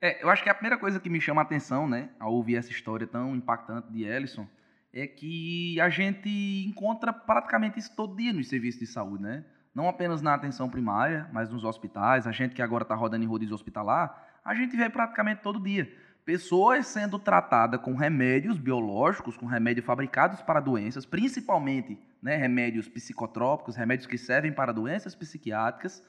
É, 0.00 0.24
eu 0.24 0.30
acho 0.30 0.42
que 0.42 0.48
a 0.48 0.54
primeira 0.54 0.78
coisa 0.78 0.98
que 0.98 1.10
me 1.10 1.20
chama 1.20 1.42
a 1.42 1.44
atenção, 1.44 1.86
né, 1.86 2.08
ao 2.18 2.32
ouvir 2.32 2.56
essa 2.56 2.70
história 2.70 3.06
tão 3.06 3.36
impactante 3.36 3.92
de 3.92 4.04
Ellison, 4.04 4.48
é 4.94 5.06
que 5.06 5.78
a 5.78 5.90
gente 5.90 6.64
encontra 6.66 7.12
praticamente 7.12 7.78
isso 7.78 7.94
todo 7.94 8.16
dia 8.16 8.32
nos 8.32 8.48
serviços 8.48 8.80
de 8.80 8.86
saúde, 8.86 9.24
né? 9.24 9.44
Não 9.74 9.88
apenas 9.88 10.20
na 10.20 10.34
atenção 10.34 10.68
primária, 10.68 11.28
mas 11.32 11.48
nos 11.48 11.64
hospitais. 11.64 12.26
A 12.26 12.32
gente 12.32 12.54
que 12.54 12.62
agora 12.62 12.82
está 12.82 12.94
rodando 12.94 13.24
em 13.24 13.28
rodízio 13.28 13.54
hospitalar, 13.54 14.40
a 14.44 14.54
gente 14.54 14.76
vê 14.76 14.88
praticamente 14.88 15.42
todo 15.42 15.62
dia 15.62 15.90
pessoas 16.24 16.86
sendo 16.86 17.18
tratadas 17.18 17.80
com 17.80 17.94
remédios 17.94 18.58
biológicos, 18.58 19.36
com 19.36 19.46
remédios 19.46 19.86
fabricados 19.86 20.40
para 20.42 20.60
doenças, 20.60 21.06
principalmente 21.06 21.98
né, 22.22 22.36
remédios 22.36 22.88
psicotrópicos, 22.88 23.74
remédios 23.74 24.06
que 24.06 24.18
servem 24.18 24.52
para 24.52 24.72
doenças 24.72 25.14
psiquiátricas, 25.14 26.02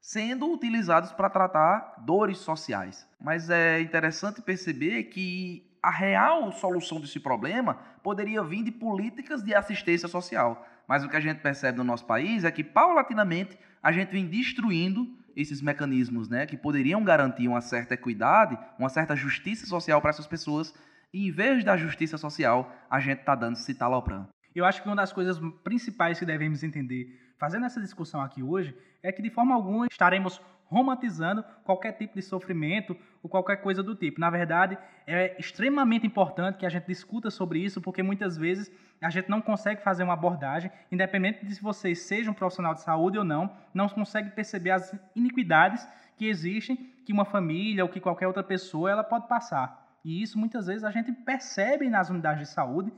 sendo 0.00 0.52
utilizados 0.52 1.12
para 1.12 1.30
tratar 1.30 1.94
dores 2.04 2.38
sociais. 2.38 3.08
Mas 3.20 3.48
é 3.48 3.80
interessante 3.80 4.42
perceber 4.42 5.04
que 5.04 5.78
a 5.82 5.90
real 5.90 6.50
solução 6.52 7.00
desse 7.00 7.20
problema 7.20 7.74
poderia 8.02 8.42
vir 8.42 8.64
de 8.64 8.72
políticas 8.72 9.42
de 9.42 9.54
assistência 9.54 10.08
social. 10.08 10.66
Mas 10.86 11.04
o 11.04 11.08
que 11.08 11.16
a 11.16 11.20
gente 11.20 11.40
percebe 11.40 11.78
no 11.78 11.84
nosso 11.84 12.04
país 12.04 12.44
é 12.44 12.50
que, 12.50 12.62
paulatinamente, 12.62 13.58
a 13.82 13.92
gente 13.92 14.10
vem 14.10 14.26
destruindo 14.26 15.06
esses 15.36 15.60
mecanismos 15.60 16.28
né, 16.28 16.46
que 16.46 16.56
poderiam 16.56 17.02
garantir 17.02 17.48
uma 17.48 17.60
certa 17.60 17.94
equidade, 17.94 18.58
uma 18.78 18.88
certa 18.88 19.16
justiça 19.16 19.66
social 19.66 20.00
para 20.00 20.10
essas 20.10 20.26
pessoas, 20.26 20.74
e 21.12 21.28
em 21.28 21.30
vez 21.30 21.64
da 21.64 21.76
justiça 21.76 22.18
social, 22.18 22.74
a 22.90 23.00
gente 23.00 23.20
está 23.20 23.34
dando 23.34 23.56
citalopram. 23.56 24.28
Eu 24.54 24.64
acho 24.64 24.82
que 24.82 24.88
uma 24.88 24.96
das 24.96 25.12
coisas 25.12 25.38
principais 25.62 26.18
que 26.18 26.24
devemos 26.24 26.62
entender 26.62 27.20
fazendo 27.36 27.66
essa 27.66 27.80
discussão 27.80 28.20
aqui 28.20 28.42
hoje 28.42 28.76
é 29.02 29.10
que 29.10 29.20
de 29.20 29.30
forma 29.30 29.54
alguma 29.54 29.86
estaremos 29.86 30.40
romantizando 30.66 31.44
qualquer 31.64 31.92
tipo 31.92 32.14
de 32.14 32.22
sofrimento 32.22 32.96
ou 33.22 33.28
qualquer 33.28 33.56
coisa 33.58 33.82
do 33.82 33.94
tipo. 33.94 34.20
Na 34.20 34.30
verdade, 34.30 34.78
é 35.06 35.38
extremamente 35.38 36.06
importante 36.06 36.56
que 36.56 36.66
a 36.66 36.68
gente 36.68 36.86
discuta 36.86 37.30
sobre 37.30 37.58
isso, 37.58 37.80
porque 37.80 38.02
muitas 38.02 38.36
vezes 38.36 38.72
a 39.00 39.10
gente 39.10 39.28
não 39.28 39.40
consegue 39.40 39.82
fazer 39.82 40.02
uma 40.02 40.14
abordagem, 40.14 40.70
independente 40.90 41.44
de 41.44 41.54
se 41.54 41.62
você 41.62 41.94
seja 41.94 42.30
um 42.30 42.34
profissional 42.34 42.74
de 42.74 42.80
saúde 42.80 43.18
ou 43.18 43.24
não, 43.24 43.54
não 43.74 43.88
consegue 43.88 44.30
perceber 44.30 44.70
as 44.70 44.94
iniquidades 45.14 45.86
que 46.16 46.26
existem 46.26 46.76
que 47.04 47.12
uma 47.12 47.24
família 47.24 47.84
ou 47.84 47.90
que 47.90 48.00
qualquer 48.00 48.26
outra 48.26 48.42
pessoa 48.42 48.90
ela 48.90 49.04
pode 49.04 49.28
passar. 49.28 49.98
E 50.04 50.22
isso 50.22 50.38
muitas 50.38 50.66
vezes 50.66 50.84
a 50.84 50.90
gente 50.90 51.12
percebe 51.12 51.88
nas 51.88 52.08
unidades 52.08 52.48
de 52.48 52.54
saúde 52.54 52.92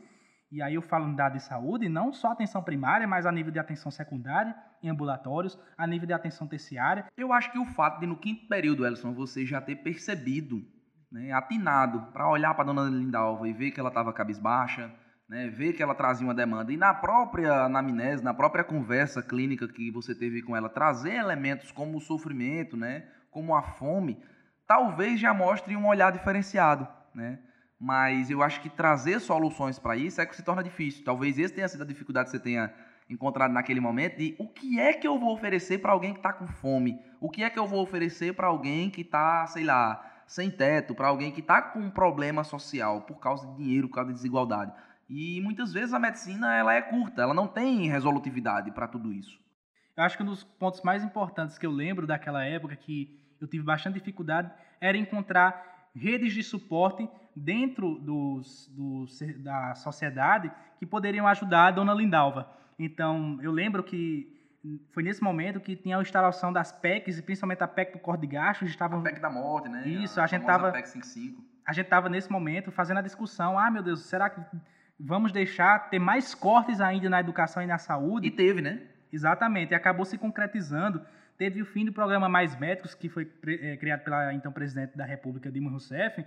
e 0.50 0.62
aí 0.62 0.75
eu 0.75 0.83
falo 0.83 1.05
unidade 1.05 1.37
de 1.37 1.43
saúde, 1.43 1.88
não 1.88 2.12
só 2.12 2.33
atenção 2.33 2.62
primária, 2.62 3.07
mas 3.07 3.26
a 3.26 3.33
nível 3.33 3.53
de 3.53 3.59
atenção 3.59 3.91
secundária, 3.91 4.55
em 4.83 4.88
ambulatórios, 4.88 5.59
a 5.76 5.87
nível 5.87 6.07
de 6.07 6.12
atenção 6.12 6.47
terciária. 6.47 7.07
Eu 7.17 7.33
acho 7.33 7.50
que 7.50 7.59
o 7.59 7.65
fato 7.65 8.00
de 8.00 8.07
no 8.07 8.17
quinto 8.17 8.47
período, 8.49 8.87
Elson, 8.87 9.12
você 9.12 9.45
já 9.45 9.61
ter 9.61 9.76
percebido, 9.76 10.62
né, 11.11 11.33
atinado, 11.33 12.12
para 12.12 12.29
olhar 12.29 12.55
para 12.55 12.65
dona 12.65 12.83
Lindalva 12.83 13.49
e 13.49 13.53
ver 13.53 13.73
que 13.73 13.81
ela 13.81 13.88
estava 13.88 14.12
cabisbaixa, 14.12 14.93
né, 15.29 15.49
ver 15.49 15.73
que 15.73 15.83
ela 15.83 15.95
trazia 15.95 16.26
uma 16.26 16.35
demanda, 16.35 16.73
e 16.73 16.76
na 16.76 16.95
própria 16.95 17.65
anamnese, 17.65 18.23
na 18.23 18.33
própria 18.33 18.62
conversa 18.62 19.23
clínica 19.23 19.67
que 19.67 19.91
você 19.91 20.15
teve 20.15 20.43
com 20.43 20.57
ela, 20.57 20.69
trazer 20.69 21.15
elementos 21.15 21.73
como 21.73 21.99
o 21.99 22.00
sofrimento, 22.00 22.76
né, 22.76 23.09
como 23.31 23.55
a 23.55 23.62
fome, 23.62 24.23
talvez 24.67 25.19
já 25.19 25.35
mostre 25.35 25.76
um 25.76 25.87
olhar 25.87 26.12
diferenciado, 26.12 26.87
né? 27.15 27.38
Mas 27.78 28.30
eu 28.30 28.42
acho 28.42 28.61
que 28.61 28.71
trazer 28.71 29.21
soluções 29.21 29.78
para 29.78 29.97
isso 29.97 30.21
é 30.21 30.26
que 30.26 30.35
se 30.35 30.42
torna 30.42 30.62
difícil. 30.62 31.04
Talvez 31.04 31.38
esse 31.38 31.54
tenha 31.54 31.68
sido 31.68 31.83
a 31.83 31.87
dificuldade 31.87 32.26
que 32.26 32.37
você 32.37 32.42
tenha 32.42 32.73
encontrado 33.09 33.52
naquele 33.52 33.80
momento 33.80 34.16
de 34.16 34.35
o 34.38 34.49
que 34.49 34.80
é 34.80 34.92
que 34.92 35.06
eu 35.06 35.18
vou 35.18 35.33
oferecer 35.33 35.78
para 35.78 35.92
alguém 35.92 36.12
que 36.12 36.18
está 36.18 36.33
com 36.33 36.47
fome? 36.47 36.99
O 37.21 37.30
que 37.30 37.45
é 37.45 37.50
que 37.50 37.59
eu 37.59 37.66
vou 37.66 37.83
oferecer 37.83 38.35
para 38.35 38.49
alguém 38.49 38.90
que 38.90 39.02
está, 39.02 39.47
sei 39.47 39.64
lá, 39.64 40.23
sem 40.26 40.50
teto, 40.50 40.95
para 40.95 41.09
alguém 41.09 41.30
que 41.30 41.40
está 41.40 41.62
com 41.62 41.80
um 41.80 41.90
problema 41.90 42.42
social 42.42 43.02
por 43.02 43.21
causa 43.21 43.47
de 43.47 43.56
dinheiro, 43.56 43.88
por 43.88 43.97
causa 43.97 44.09
de 44.09 44.16
desigualdade? 44.16 44.73
E 45.09 45.40
muitas 45.40 45.73
vezes 45.73 45.95
a 45.95 46.00
medicina 46.00 46.54
ela 46.54 46.75
é 46.75 46.83
curta, 46.83 47.23
ela 47.23 47.35
não 47.35 47.47
tem 47.47 47.88
resolutividade 47.88 48.73
para 48.73 48.88
tudo 48.88 49.12
isso. 49.12 49.38
Eu 49.97 50.02
acho 50.02 50.16
que 50.16 50.23
um 50.23 50.26
dos 50.26 50.42
pontos 50.42 50.83
mais 50.83 51.04
importantes 51.04 51.56
que 51.56 51.64
eu 51.64 51.71
lembro 51.71 52.06
daquela 52.06 52.45
época 52.45 52.75
que 52.75 53.21
eu 53.40 53.47
tive 53.47 53.64
bastante 53.64 53.95
dificuldade 53.95 54.50
era 54.80 54.99
encontrar 54.99 55.75
redes 55.97 56.35
de 56.35 56.43
suporte 56.43 57.09
dentro 57.35 57.99
dos, 57.99 58.71
da 59.38 59.75
sociedade 59.75 60.50
que 60.79 60.87
poderiam 60.87 61.26
ajudar 61.26 61.67
a 61.67 61.71
dona 61.71 61.95
Lindalva. 61.95 62.50
Então, 62.79 63.38
eu 63.43 63.50
lembro 63.50 63.83
que 63.83 64.33
foi 64.91 65.03
nesse 65.03 65.23
momento 65.23 65.61
que 65.61 65.76
tinha 65.76 65.97
a 65.97 66.03
instalação 66.03 66.53
das 66.53 66.73
PECs, 66.73 67.19
e 67.19 67.23
principalmente 67.23 67.62
a 67.62 67.69
PEC 67.69 67.93
do 67.93 67.99
corte 67.99 68.23
de 68.23 68.26
gastos. 68.26 68.69
Estavam... 68.69 69.00
A 69.00 69.03
PEC 69.03 69.21
da 69.21 69.31
morte, 69.31 69.69
né? 69.69 69.87
Isso, 69.88 70.21
a, 70.21 70.25
a 70.25 70.26
gente 70.26 70.43
estava... 70.43 70.73
A 71.67 71.73
gente 71.73 71.87
estava 71.87 72.09
nesse 72.09 72.31
momento 72.31 72.71
fazendo 72.71 72.99
a 72.99 73.03
discussão, 73.03 73.59
ah, 73.59 73.71
meu 73.71 73.83
Deus, 73.83 74.05
será 74.05 74.31
que 74.31 74.41
vamos 75.00 75.33
deixar 75.33 75.91
ter 75.91 75.99
mais 75.99 76.33
cortes 76.33 76.81
ainda 76.81 77.11
na 77.11 77.19
educação 77.19 77.61
e 77.61 77.67
na 77.67 77.76
saúde? 77.76 78.29
E 78.29 78.31
teve, 78.31 78.62
né? 78.62 78.83
Exatamente, 79.12 79.73
e 79.73 79.75
acabou 79.75 80.05
se 80.05 80.17
concretizando 80.17 81.03
Teve 81.38 81.61
o 81.61 81.66
fim 81.66 81.85
do 81.85 81.93
programa 81.93 82.28
Mais 82.28 82.59
Médicos, 82.59 82.95
que 82.95 83.09
foi 83.09 83.31
é, 83.47 83.76
criado 83.76 84.05
pela 84.05 84.33
então 84.33 84.50
presidente 84.50 84.97
da 84.97 85.05
República, 85.05 85.50
Dilma 85.50 85.71
Rousseff, 85.71 86.25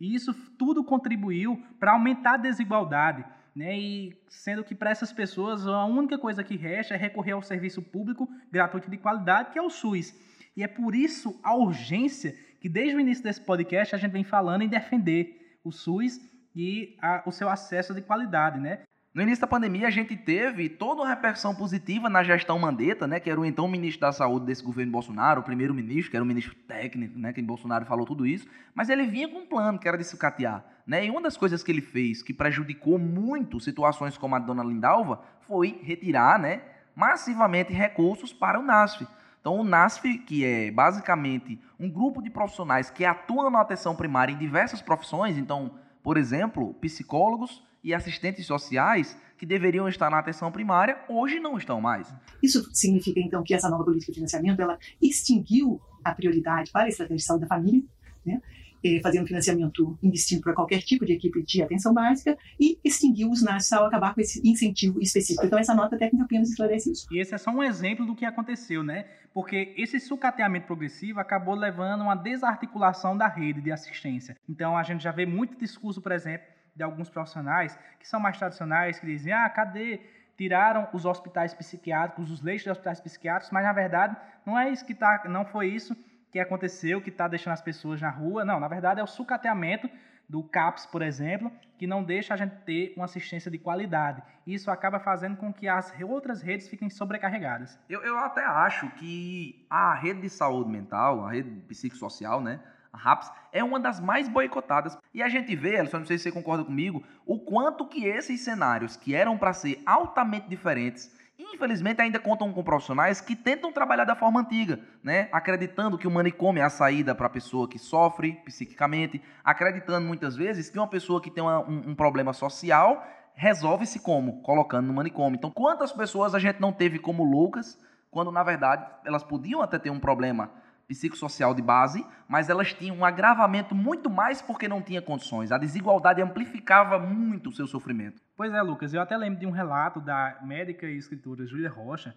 e 0.00 0.14
isso 0.14 0.32
tudo 0.58 0.84
contribuiu 0.84 1.60
para 1.78 1.92
aumentar 1.92 2.34
a 2.34 2.36
desigualdade. 2.36 3.24
Né? 3.54 3.78
E 3.78 4.16
sendo 4.28 4.64
que 4.64 4.74
para 4.74 4.90
essas 4.90 5.12
pessoas 5.12 5.66
a 5.66 5.84
única 5.84 6.18
coisa 6.18 6.42
que 6.42 6.56
resta 6.56 6.94
é 6.94 6.96
recorrer 6.96 7.32
ao 7.32 7.42
serviço 7.42 7.82
público 7.82 8.28
gratuito 8.50 8.90
de 8.90 8.96
qualidade, 8.96 9.50
que 9.50 9.58
é 9.58 9.62
o 9.62 9.70
SUS. 9.70 10.14
E 10.56 10.62
é 10.62 10.68
por 10.68 10.94
isso 10.94 11.38
a 11.42 11.54
urgência 11.54 12.34
que 12.60 12.68
desde 12.68 12.96
o 12.96 13.00
início 13.00 13.24
desse 13.24 13.40
podcast 13.40 13.94
a 13.94 13.98
gente 13.98 14.12
vem 14.12 14.24
falando 14.24 14.62
em 14.62 14.68
defender 14.68 15.58
o 15.64 15.72
SUS 15.72 16.20
e 16.54 16.96
a, 17.00 17.22
o 17.26 17.32
seu 17.32 17.48
acesso 17.48 17.94
de 17.94 18.02
qualidade, 18.02 18.60
né? 18.60 18.82
No 19.14 19.20
início 19.20 19.42
da 19.42 19.46
pandemia, 19.46 19.88
a 19.88 19.90
gente 19.90 20.16
teve 20.16 20.70
toda 20.70 21.02
uma 21.02 21.08
repercussão 21.10 21.54
positiva 21.54 22.08
na 22.08 22.24
gestão 22.24 22.58
Mandetta, 22.58 23.06
né, 23.06 23.20
que 23.20 23.28
era 23.28 23.38
o 23.38 23.44
então 23.44 23.68
ministro 23.68 24.00
da 24.00 24.10
Saúde 24.10 24.46
desse 24.46 24.64
governo 24.64 24.90
Bolsonaro, 24.90 25.42
o 25.42 25.44
primeiro 25.44 25.74
ministro, 25.74 26.10
que 26.10 26.16
era 26.16 26.24
o 26.24 26.26
ministro 26.26 26.54
técnico, 26.54 27.18
né, 27.18 27.30
que 27.30 27.42
Bolsonaro 27.42 27.84
falou 27.84 28.06
tudo 28.06 28.26
isso, 28.26 28.48
mas 28.74 28.88
ele 28.88 29.06
vinha 29.06 29.28
com 29.28 29.40
um 29.40 29.46
plano, 29.46 29.78
que 29.78 29.86
era 29.86 29.98
de 29.98 30.04
sucatear. 30.04 30.64
Né, 30.86 31.04
e 31.04 31.10
uma 31.10 31.20
das 31.20 31.36
coisas 31.36 31.62
que 31.62 31.70
ele 31.70 31.82
fez, 31.82 32.22
que 32.22 32.32
prejudicou 32.32 32.98
muito 32.98 33.60
situações 33.60 34.16
como 34.16 34.34
a 34.34 34.38
dona 34.38 34.64
Lindalva, 34.64 35.22
foi 35.42 35.78
retirar 35.82 36.38
né, 36.38 36.62
massivamente 36.96 37.70
recursos 37.70 38.32
para 38.32 38.58
o 38.58 38.62
NASF. 38.62 39.06
Então, 39.42 39.60
o 39.60 39.64
NASF, 39.64 40.20
que 40.20 40.42
é 40.42 40.70
basicamente 40.70 41.60
um 41.78 41.90
grupo 41.90 42.22
de 42.22 42.30
profissionais 42.30 42.88
que 42.88 43.04
atuam 43.04 43.50
na 43.50 43.60
atenção 43.60 43.94
primária 43.94 44.32
em 44.32 44.38
diversas 44.38 44.80
profissões, 44.80 45.36
então, 45.36 45.72
por 46.02 46.16
exemplo, 46.16 46.72
psicólogos, 46.80 47.62
e 47.82 47.92
assistentes 47.92 48.46
sociais 48.46 49.16
que 49.36 49.46
deveriam 49.46 49.88
estar 49.88 50.08
na 50.10 50.18
atenção 50.18 50.52
primária 50.52 50.98
hoje 51.08 51.40
não 51.40 51.58
estão 51.58 51.80
mais. 51.80 52.12
Isso 52.42 52.68
significa 52.72 53.20
então 53.20 53.42
que 53.42 53.54
essa 53.54 53.68
nova 53.68 53.84
política 53.84 54.12
de 54.12 54.16
financiamento 54.16 54.60
ela 54.60 54.78
extinguiu 55.00 55.80
a 56.04 56.14
prioridade 56.14 56.70
para 56.70 56.84
a 56.84 56.88
estratégia 56.88 57.16
de 57.16 57.24
saúde 57.24 57.42
da 57.42 57.48
família, 57.48 57.82
né? 58.24 58.40
Eh, 58.84 59.00
fazendo 59.00 59.28
financiamento 59.28 59.96
investindo 60.02 60.40
para 60.40 60.54
qualquer 60.54 60.82
tipo 60.82 61.06
de 61.06 61.12
equipe 61.12 61.40
de 61.44 61.62
atenção 61.62 61.94
básica 61.94 62.36
e 62.58 62.80
extinguiu 62.82 63.30
os 63.30 63.40
NAS 63.40 63.72
ao 63.72 63.86
acabar 63.86 64.12
com 64.12 64.20
esse 64.20 64.40
incentivo 64.44 65.00
específico. 65.00 65.46
Então, 65.46 65.56
essa 65.56 65.72
nota 65.72 65.96
técnica 65.96 66.24
apenas 66.24 66.50
esclarece 66.50 66.90
isso. 66.90 67.06
E 67.12 67.20
esse 67.20 67.32
é 67.32 67.38
só 67.38 67.52
um 67.52 67.62
exemplo 67.62 68.04
do 68.04 68.16
que 68.16 68.24
aconteceu, 68.24 68.82
né? 68.82 69.06
Porque 69.32 69.72
esse 69.76 70.00
sucateamento 70.00 70.66
progressivo 70.66 71.20
acabou 71.20 71.54
levando 71.54 72.00
a 72.00 72.04
uma 72.06 72.16
desarticulação 72.16 73.16
da 73.16 73.28
rede 73.28 73.60
de 73.60 73.70
assistência. 73.70 74.36
Então, 74.48 74.76
a 74.76 74.82
gente 74.82 75.04
já 75.04 75.12
vê 75.12 75.24
muito 75.24 75.56
discurso, 75.56 76.02
por 76.02 76.10
exemplo, 76.10 76.48
de 76.74 76.82
alguns 76.82 77.08
profissionais 77.08 77.78
que 77.98 78.08
são 78.08 78.20
mais 78.20 78.36
tradicionais, 78.38 78.98
que 78.98 79.06
dizem, 79.06 79.32
ah, 79.32 79.48
cadê? 79.48 80.00
Tiraram 80.36 80.88
os 80.92 81.04
hospitais 81.04 81.54
psiquiátricos, 81.54 82.30
os 82.30 82.42
leitos 82.42 82.64
de 82.64 82.70
hospitais 82.70 83.00
psiquiátricos, 83.00 83.50
mas 83.52 83.64
na 83.64 83.72
verdade 83.72 84.16
não 84.44 84.58
é 84.58 84.70
isso 84.70 84.84
que 84.84 84.94
tá, 84.94 85.24
não 85.28 85.44
foi 85.44 85.68
isso 85.68 85.94
que 86.32 86.40
aconteceu, 86.40 87.00
que 87.00 87.10
está 87.10 87.28
deixando 87.28 87.52
as 87.52 87.60
pessoas 87.60 88.00
na 88.00 88.08
rua. 88.08 88.44
Não, 88.44 88.58
na 88.58 88.66
verdade 88.66 89.00
é 89.00 89.02
o 89.04 89.06
sucateamento 89.06 89.88
do 90.28 90.42
CAPS, 90.42 90.86
por 90.86 91.02
exemplo, 91.02 91.52
que 91.76 91.86
não 91.86 92.02
deixa 92.02 92.32
a 92.32 92.36
gente 92.38 92.54
ter 92.64 92.94
uma 92.96 93.04
assistência 93.04 93.50
de 93.50 93.58
qualidade. 93.58 94.22
Isso 94.46 94.70
acaba 94.70 94.98
fazendo 94.98 95.36
com 95.36 95.52
que 95.52 95.68
as 95.68 95.92
outras 96.02 96.40
redes 96.40 96.68
fiquem 96.68 96.88
sobrecarregadas. 96.88 97.78
Eu, 97.86 98.00
eu 98.00 98.16
até 98.16 98.42
acho 98.42 98.88
que 98.92 99.66
a 99.68 99.92
rede 99.94 100.22
de 100.22 100.30
saúde 100.30 100.70
mental, 100.70 101.26
a 101.26 101.32
rede 101.32 101.50
psicossocial, 101.68 102.40
né, 102.40 102.60
RAPS, 102.94 103.30
é 103.52 103.62
uma 103.62 103.80
das 103.80 104.00
mais 104.00 104.28
boicotadas. 104.28 104.96
E 105.12 105.22
a 105.22 105.28
gente 105.28 105.54
vê, 105.56 105.78
Alisson, 105.78 106.00
não 106.00 106.06
sei 106.06 106.18
se 106.18 106.24
você 106.24 106.32
concorda 106.32 106.64
comigo, 106.64 107.02
o 107.26 107.38
quanto 107.38 107.86
que 107.86 108.04
esses 108.04 108.40
cenários, 108.40 108.96
que 108.96 109.14
eram 109.14 109.36
para 109.38 109.52
ser 109.52 109.82
altamente 109.86 110.48
diferentes, 110.48 111.10
infelizmente 111.38 112.00
ainda 112.00 112.18
contam 112.18 112.52
com 112.52 112.62
profissionais 112.62 113.20
que 113.20 113.34
tentam 113.34 113.72
trabalhar 113.72 114.04
da 114.04 114.14
forma 114.14 114.40
antiga, 114.40 114.78
né? 115.02 115.28
acreditando 115.32 115.98
que 115.98 116.06
o 116.06 116.10
manicômio 116.10 116.60
é 116.60 116.64
a 116.64 116.70
saída 116.70 117.14
para 117.14 117.26
a 117.26 117.30
pessoa 117.30 117.68
que 117.68 117.78
sofre 117.78 118.32
psiquicamente, 118.44 119.22
acreditando 119.44 120.06
muitas 120.06 120.36
vezes 120.36 120.70
que 120.70 120.78
uma 120.78 120.88
pessoa 120.88 121.20
que 121.20 121.30
tem 121.30 121.42
uma, 121.42 121.60
um, 121.60 121.90
um 121.90 121.94
problema 121.94 122.32
social 122.32 123.04
resolve-se 123.34 123.98
como? 123.98 124.42
Colocando 124.42 124.86
no 124.86 124.94
manicômio. 124.94 125.36
Então, 125.36 125.50
quantas 125.50 125.90
pessoas 125.92 126.34
a 126.34 126.38
gente 126.38 126.60
não 126.60 126.72
teve 126.72 126.98
como 126.98 127.24
loucas, 127.24 127.78
quando 128.10 128.30
na 128.30 128.42
verdade 128.42 128.86
elas 129.04 129.24
podiam 129.24 129.62
até 129.62 129.78
ter 129.78 129.90
um 129.90 129.98
problema 129.98 130.50
psicossocial 130.92 131.54
de 131.54 131.62
base, 131.62 132.06
mas 132.28 132.48
elas 132.48 132.72
tinham 132.72 132.96
um 132.96 133.04
agravamento 133.04 133.74
muito 133.74 134.10
mais 134.10 134.42
porque 134.42 134.68
não 134.68 134.82
tinha 134.82 135.00
condições. 135.00 135.50
A 135.50 135.58
desigualdade 135.58 136.20
amplificava 136.20 136.98
muito 136.98 137.48
o 137.50 137.52
seu 137.52 137.66
sofrimento. 137.66 138.20
Pois 138.36 138.52
é, 138.52 138.60
Lucas, 138.60 138.92
eu 138.92 139.00
até 139.00 139.16
lembro 139.16 139.40
de 139.40 139.46
um 139.46 139.50
relato 139.50 140.00
da 140.00 140.38
médica 140.42 140.86
e 140.86 140.96
escritora 140.96 141.46
Júlia 141.46 141.70
Rocha, 141.70 142.14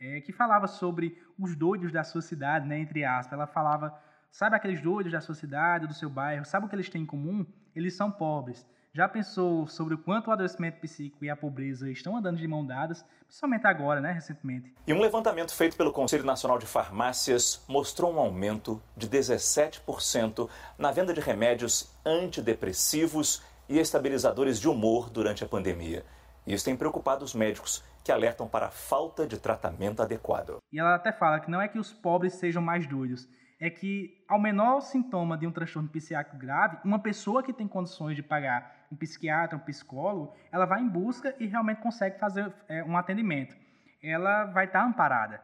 é, 0.00 0.20
que 0.20 0.32
falava 0.32 0.66
sobre 0.66 1.16
os 1.38 1.54
doidos 1.56 1.92
da 1.92 2.04
sua 2.04 2.20
cidade, 2.20 2.68
né, 2.68 2.78
entre 2.78 3.04
aspas. 3.04 3.32
Ela 3.32 3.46
falava, 3.46 3.96
sabe 4.30 4.56
aqueles 4.56 4.80
doidos 4.80 5.12
da 5.12 5.20
sua 5.20 5.34
cidade, 5.34 5.86
do 5.86 5.94
seu 5.94 6.10
bairro, 6.10 6.44
sabe 6.44 6.66
o 6.66 6.68
que 6.68 6.74
eles 6.74 6.88
têm 6.88 7.02
em 7.02 7.06
comum? 7.06 7.46
Eles 7.74 7.96
são 7.96 8.10
pobres. 8.10 8.66
Já 8.98 9.08
pensou 9.08 9.64
sobre 9.68 9.94
o 9.94 9.98
quanto 9.98 10.26
o 10.26 10.32
adoecimento 10.32 10.80
psíquico 10.80 11.24
e 11.24 11.30
a 11.30 11.36
pobreza 11.36 11.88
estão 11.88 12.16
andando 12.16 12.36
de 12.36 12.48
mão 12.48 12.66
dadas, 12.66 13.06
principalmente 13.28 13.64
agora, 13.64 14.00
né, 14.00 14.10
recentemente? 14.10 14.74
E 14.84 14.92
um 14.92 15.00
levantamento 15.00 15.54
feito 15.54 15.76
pelo 15.76 15.92
Conselho 15.92 16.24
Nacional 16.24 16.58
de 16.58 16.66
Farmácias 16.66 17.64
mostrou 17.68 18.12
um 18.12 18.18
aumento 18.18 18.82
de 18.96 19.08
17% 19.08 20.50
na 20.76 20.90
venda 20.90 21.14
de 21.14 21.20
remédios 21.20 21.96
antidepressivos 22.04 23.40
e 23.68 23.78
estabilizadores 23.78 24.58
de 24.58 24.68
humor 24.68 25.08
durante 25.08 25.44
a 25.44 25.48
pandemia. 25.48 26.04
Isso 26.44 26.64
tem 26.64 26.76
preocupado 26.76 27.24
os 27.24 27.36
médicos, 27.36 27.84
que 28.02 28.10
alertam 28.10 28.48
para 28.48 28.66
a 28.66 28.70
falta 28.72 29.28
de 29.28 29.38
tratamento 29.38 30.02
adequado. 30.02 30.56
E 30.72 30.80
ela 30.80 30.96
até 30.96 31.12
fala 31.12 31.38
que 31.38 31.48
não 31.48 31.60
é 31.60 31.68
que 31.68 31.78
os 31.78 31.92
pobres 31.92 32.32
sejam 32.32 32.60
mais 32.60 32.84
doidos, 32.88 33.28
é 33.60 33.70
que 33.70 34.24
ao 34.28 34.40
menor 34.40 34.80
sintoma 34.80 35.38
de 35.38 35.46
um 35.46 35.52
transtorno 35.52 35.88
psiquiátrico 35.88 36.36
grave, 36.36 36.78
uma 36.84 36.98
pessoa 36.98 37.44
que 37.44 37.52
tem 37.52 37.68
condições 37.68 38.16
de 38.16 38.24
pagar 38.24 38.77
um 38.90 38.96
psiquiatra, 38.96 39.56
um 39.56 39.60
psicólogo, 39.60 40.34
ela 40.50 40.66
vai 40.66 40.80
em 40.80 40.88
busca 40.88 41.34
e 41.38 41.46
realmente 41.46 41.80
consegue 41.80 42.18
fazer 42.18 42.52
é, 42.68 42.82
um 42.84 42.96
atendimento. 42.96 43.56
Ela 44.02 44.44
vai 44.44 44.66
estar 44.66 44.84
amparada. 44.84 45.40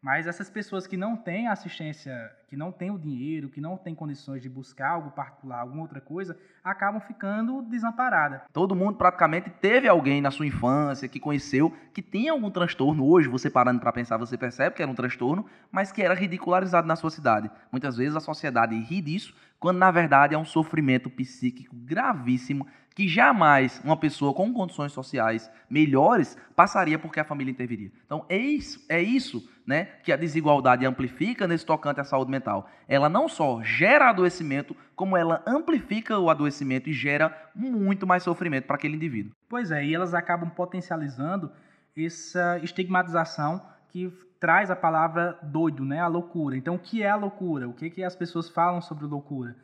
Mas 0.00 0.28
essas 0.28 0.48
pessoas 0.48 0.86
que 0.86 0.96
não 0.96 1.16
têm 1.16 1.48
assistência, 1.48 2.30
que 2.48 2.56
não 2.56 2.70
têm 2.70 2.88
o 2.88 2.98
dinheiro, 2.98 3.48
que 3.48 3.60
não 3.60 3.76
têm 3.76 3.96
condições 3.96 4.40
de 4.40 4.48
buscar 4.48 4.90
algo 4.90 5.10
particular, 5.10 5.60
alguma 5.60 5.82
outra 5.82 6.00
coisa, 6.00 6.38
acabam 6.62 7.00
ficando 7.00 7.62
desamparadas. 7.62 8.42
Todo 8.52 8.76
mundo 8.76 8.96
praticamente 8.96 9.50
teve 9.50 9.88
alguém 9.88 10.20
na 10.20 10.30
sua 10.30 10.46
infância 10.46 11.08
que 11.08 11.18
conheceu 11.18 11.74
que 11.92 12.00
tinha 12.00 12.30
algum 12.30 12.48
transtorno. 12.48 13.04
Hoje, 13.04 13.28
você 13.28 13.50
parando 13.50 13.80
para 13.80 13.92
pensar, 13.92 14.16
você 14.16 14.38
percebe 14.38 14.76
que 14.76 14.82
era 14.82 14.90
um 14.90 14.94
transtorno, 14.94 15.44
mas 15.72 15.90
que 15.90 16.00
era 16.00 16.14
ridicularizado 16.14 16.86
na 16.86 16.94
sua 16.94 17.10
cidade. 17.10 17.50
Muitas 17.72 17.96
vezes 17.96 18.14
a 18.14 18.20
sociedade 18.20 18.78
ri 18.78 19.02
disso, 19.02 19.34
quando 19.58 19.78
na 19.78 19.90
verdade 19.90 20.32
é 20.32 20.38
um 20.38 20.44
sofrimento 20.44 21.10
psíquico 21.10 21.74
gravíssimo 21.74 22.68
que 22.98 23.06
jamais 23.06 23.80
uma 23.84 23.96
pessoa 23.96 24.34
com 24.34 24.52
condições 24.52 24.90
sociais 24.90 25.48
melhores 25.70 26.36
passaria 26.56 26.98
porque 26.98 27.20
a 27.20 27.24
família 27.24 27.52
interviria. 27.52 27.92
Então 28.04 28.26
é 28.28 28.36
isso, 28.36 28.84
é 28.88 29.00
isso 29.00 29.48
né, 29.64 29.84
que 30.02 30.10
a 30.10 30.16
desigualdade 30.16 30.84
amplifica 30.84 31.46
nesse 31.46 31.64
tocante 31.64 32.00
à 32.00 32.04
saúde 32.04 32.28
mental. 32.28 32.68
Ela 32.88 33.08
não 33.08 33.28
só 33.28 33.62
gera 33.62 34.10
adoecimento, 34.10 34.74
como 34.96 35.16
ela 35.16 35.44
amplifica 35.46 36.18
o 36.18 36.28
adoecimento 36.28 36.90
e 36.90 36.92
gera 36.92 37.32
muito 37.54 38.04
mais 38.04 38.24
sofrimento 38.24 38.66
para 38.66 38.74
aquele 38.74 38.96
indivíduo. 38.96 39.30
Pois 39.48 39.70
é, 39.70 39.84
e 39.84 39.94
elas 39.94 40.12
acabam 40.12 40.50
potencializando 40.50 41.52
essa 41.96 42.58
estigmatização 42.64 43.64
que 43.90 44.12
traz 44.40 44.72
a 44.72 44.76
palavra 44.76 45.38
doido, 45.40 45.84
né, 45.84 46.00
a 46.00 46.08
loucura. 46.08 46.56
Então, 46.56 46.74
o 46.74 46.80
que 46.80 47.04
é 47.04 47.10
a 47.10 47.14
loucura? 47.14 47.68
O 47.68 47.72
que, 47.72 47.90
que 47.90 48.02
as 48.02 48.16
pessoas 48.16 48.48
falam 48.48 48.80
sobre 48.80 49.06
loucura? 49.06 49.54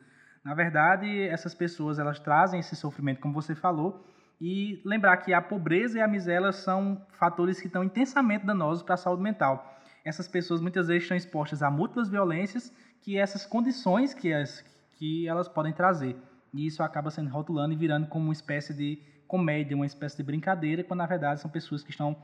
Na 0.45 0.53
verdade, 0.53 1.23
essas 1.23 1.55
pessoas 1.55 1.97
elas 1.97 2.19
trazem 2.19 2.59
esse 2.59 2.75
sofrimento, 2.75 3.19
como 3.19 3.33
você 3.33 3.55
falou, 3.55 4.05
e 4.39 4.79
lembrar 4.85 5.17
que 5.17 5.33
a 5.33 5.41
pobreza 5.41 5.97
e 5.97 6.01
a 6.01 6.07
miséria 6.07 6.51
são 6.51 7.03
fatores 7.13 7.59
que 7.59 7.65
estão 7.65 7.83
intensamente 7.83 8.45
danosos 8.45 8.83
para 8.83 8.93
a 8.93 8.97
saúde 8.97 9.23
mental. 9.23 9.75
Essas 10.05 10.27
pessoas 10.27 10.61
muitas 10.61 10.87
vezes 10.87 11.01
estão 11.01 11.17
expostas 11.17 11.63
a 11.63 11.71
múltiplas 11.71 12.09
violências, 12.09 12.71
que 13.01 13.17
essas 13.17 13.43
condições 13.43 14.13
que, 14.13 14.31
as, 14.31 14.63
que 14.99 15.27
elas 15.27 15.47
podem 15.47 15.73
trazer. 15.73 16.15
E 16.53 16.67
isso 16.67 16.83
acaba 16.83 17.09
sendo 17.09 17.31
rotulando 17.31 17.73
e 17.73 17.77
virando 17.77 18.05
como 18.05 18.25
uma 18.25 18.33
espécie 18.33 18.71
de 18.71 19.01
comédia, 19.27 19.75
uma 19.75 19.87
espécie 19.87 20.17
de 20.17 20.21
brincadeira, 20.23 20.83
quando 20.83 20.99
na 20.99 21.07
verdade 21.07 21.41
são 21.41 21.49
pessoas 21.49 21.81
que 21.81 21.89
estão 21.89 22.15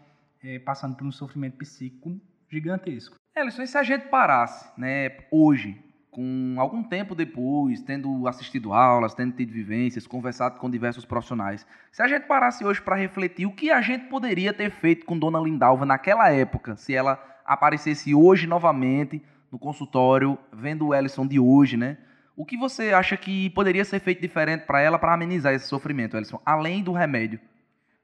é, 0.43 0.59
passando 0.59 0.95
por 0.95 1.07
um 1.07 1.11
sofrimento 1.11 1.57
psíquico 1.57 2.21
gigantesco. 2.47 3.15
Elison, 3.35 3.63
e 3.63 3.67
se 3.67 3.77
a 3.79 3.83
gente 3.83 4.09
parasse, 4.09 4.69
né, 4.79 5.25
hoje, 5.31 5.90
com 6.11 6.55
algum 6.57 6.83
tempo 6.83 7.15
depois, 7.15 7.81
tendo 7.81 8.27
assistido 8.27 8.73
aulas, 8.73 9.13
tendo 9.13 9.33
tido 9.33 9.53
vivências, 9.53 10.05
conversado 10.05 10.59
com 10.59 10.69
diversos 10.69 11.05
profissionais, 11.05 11.65
se 11.89 12.03
a 12.03 12.07
gente 12.07 12.27
parasse 12.27 12.65
hoje 12.65 12.81
para 12.81 12.97
refletir 12.97 13.45
o 13.45 13.53
que 13.53 13.71
a 13.71 13.81
gente 13.81 14.09
poderia 14.09 14.53
ter 14.53 14.69
feito 14.69 15.05
com 15.05 15.17
Dona 15.17 15.39
Lindalva 15.39 15.85
naquela 15.85 16.29
época, 16.29 16.75
se 16.75 16.93
ela 16.93 17.17
aparecesse 17.45 18.13
hoje 18.13 18.45
novamente 18.45 19.23
no 19.49 19.57
consultório, 19.57 20.37
vendo 20.51 20.87
o 20.87 20.93
Ellison 20.93 21.25
de 21.25 21.39
hoje, 21.39 21.77
né? 21.77 21.97
O 22.35 22.45
que 22.45 22.57
você 22.57 22.93
acha 22.93 23.15
que 23.15 23.49
poderia 23.51 23.85
ser 23.85 23.99
feito 23.99 24.21
diferente 24.21 24.65
para 24.65 24.81
ela 24.81 24.99
para 24.99 25.13
amenizar 25.13 25.53
esse 25.53 25.67
sofrimento, 25.67 26.17
Ellison, 26.17 26.41
além 26.45 26.83
do 26.83 26.91
remédio? 26.91 27.39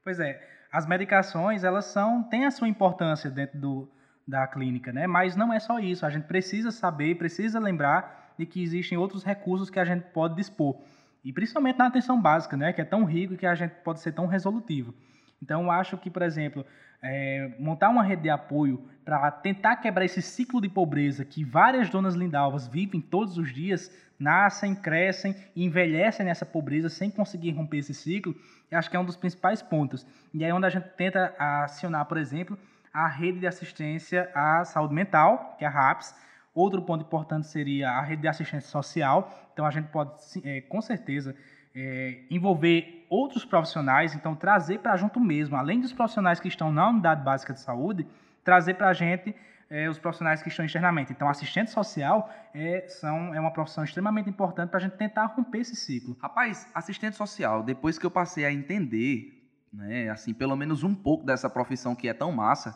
Pois 0.02 0.18
é, 0.18 0.40
as 0.72 0.86
medicações, 0.86 1.62
elas 1.62 1.86
são 1.86 2.22
têm 2.22 2.46
a 2.46 2.50
sua 2.50 2.68
importância 2.68 3.30
dentro 3.30 3.58
do, 3.58 3.90
da 4.28 4.46
clínica, 4.46 4.92
né? 4.92 5.06
Mas 5.06 5.34
não 5.34 5.50
é 5.50 5.58
só 5.58 5.78
isso. 5.78 6.04
A 6.04 6.10
gente 6.10 6.24
precisa 6.24 6.70
saber, 6.70 7.16
precisa 7.16 7.58
lembrar 7.58 8.34
de 8.38 8.44
que 8.44 8.62
existem 8.62 8.98
outros 8.98 9.24
recursos 9.24 9.70
que 9.70 9.80
a 9.80 9.84
gente 9.86 10.02
pode 10.12 10.36
dispor. 10.36 10.76
E 11.24 11.32
principalmente 11.32 11.78
na 11.78 11.86
atenção 11.86 12.20
básica, 12.20 12.54
né? 12.54 12.72
Que 12.74 12.82
é 12.82 12.84
tão 12.84 13.04
rico 13.04 13.36
que 13.36 13.46
a 13.46 13.54
gente 13.54 13.72
pode 13.82 14.00
ser 14.00 14.12
tão 14.12 14.26
resolutivo. 14.26 14.94
Então, 15.42 15.70
acho 15.70 15.96
que, 15.96 16.10
por 16.10 16.20
exemplo, 16.20 16.64
é, 17.02 17.52
montar 17.58 17.88
uma 17.88 18.02
rede 18.02 18.22
de 18.22 18.30
apoio 18.30 18.84
para 19.02 19.30
tentar 19.30 19.76
quebrar 19.76 20.04
esse 20.04 20.20
ciclo 20.20 20.60
de 20.60 20.68
pobreza 20.68 21.24
que 21.24 21.42
várias 21.42 21.88
donas 21.88 22.14
lindalvas 22.14 22.68
vivem 22.68 23.00
todos 23.00 23.38
os 23.38 23.52
dias, 23.52 23.90
nascem, 24.18 24.74
crescem 24.74 25.34
e 25.56 25.64
envelhecem 25.64 26.26
nessa 26.26 26.44
pobreza 26.44 26.88
sem 26.88 27.10
conseguir 27.10 27.52
romper 27.52 27.78
esse 27.78 27.94
ciclo, 27.94 28.34
acho 28.70 28.90
que 28.90 28.96
é 28.96 29.00
um 29.00 29.04
dos 29.04 29.16
principais 29.16 29.62
pontos. 29.62 30.06
E 30.34 30.44
é 30.44 30.52
onde 30.52 30.66
a 30.66 30.70
gente 30.70 30.88
tenta 30.96 31.34
acionar, 31.38 32.04
por 32.04 32.18
exemplo, 32.18 32.58
a 32.98 33.06
rede 33.06 33.38
de 33.38 33.46
assistência 33.46 34.28
à 34.34 34.64
saúde 34.64 34.92
mental, 34.92 35.54
que 35.56 35.64
é 35.64 35.68
a 35.68 35.70
RAPS. 35.70 36.16
Outro 36.52 36.82
ponto 36.82 37.04
importante 37.04 37.46
seria 37.46 37.90
a 37.90 38.02
rede 38.02 38.22
de 38.22 38.28
assistência 38.28 38.68
social. 38.68 39.32
Então, 39.52 39.64
a 39.64 39.70
gente 39.70 39.86
pode, 39.86 40.10
é, 40.42 40.62
com 40.62 40.80
certeza, 40.82 41.36
é, 41.76 42.22
envolver 42.28 43.06
outros 43.08 43.44
profissionais, 43.44 44.16
então 44.16 44.34
trazer 44.34 44.80
para 44.80 44.96
junto 44.96 45.20
mesmo, 45.20 45.54
além 45.54 45.80
dos 45.80 45.92
profissionais 45.92 46.40
que 46.40 46.48
estão 46.48 46.72
na 46.72 46.88
unidade 46.88 47.22
básica 47.22 47.52
de 47.52 47.60
saúde, 47.60 48.04
trazer 48.42 48.74
para 48.74 48.88
a 48.88 48.92
gente 48.92 49.32
é, 49.70 49.88
os 49.88 49.98
profissionais 50.00 50.42
que 50.42 50.48
estão 50.48 50.64
externamente. 50.64 51.12
Então, 51.12 51.28
assistente 51.28 51.70
social 51.70 52.28
é, 52.52 52.84
são, 52.88 53.32
é 53.32 53.38
uma 53.38 53.52
profissão 53.52 53.84
extremamente 53.84 54.28
importante 54.28 54.70
para 54.70 54.78
a 54.78 54.82
gente 54.82 54.96
tentar 54.96 55.26
romper 55.26 55.60
esse 55.60 55.76
ciclo. 55.76 56.16
Rapaz, 56.20 56.68
assistente 56.74 57.14
social, 57.14 57.62
depois 57.62 57.96
que 57.96 58.04
eu 58.04 58.10
passei 58.10 58.44
a 58.44 58.52
entender 58.52 59.38
né? 59.72 60.08
Assim, 60.08 60.32
pelo 60.32 60.56
menos 60.56 60.82
um 60.82 60.94
pouco 60.94 61.24
dessa 61.24 61.48
profissão 61.48 61.94
que 61.94 62.08
é 62.08 62.14
tão 62.14 62.32
massa. 62.32 62.74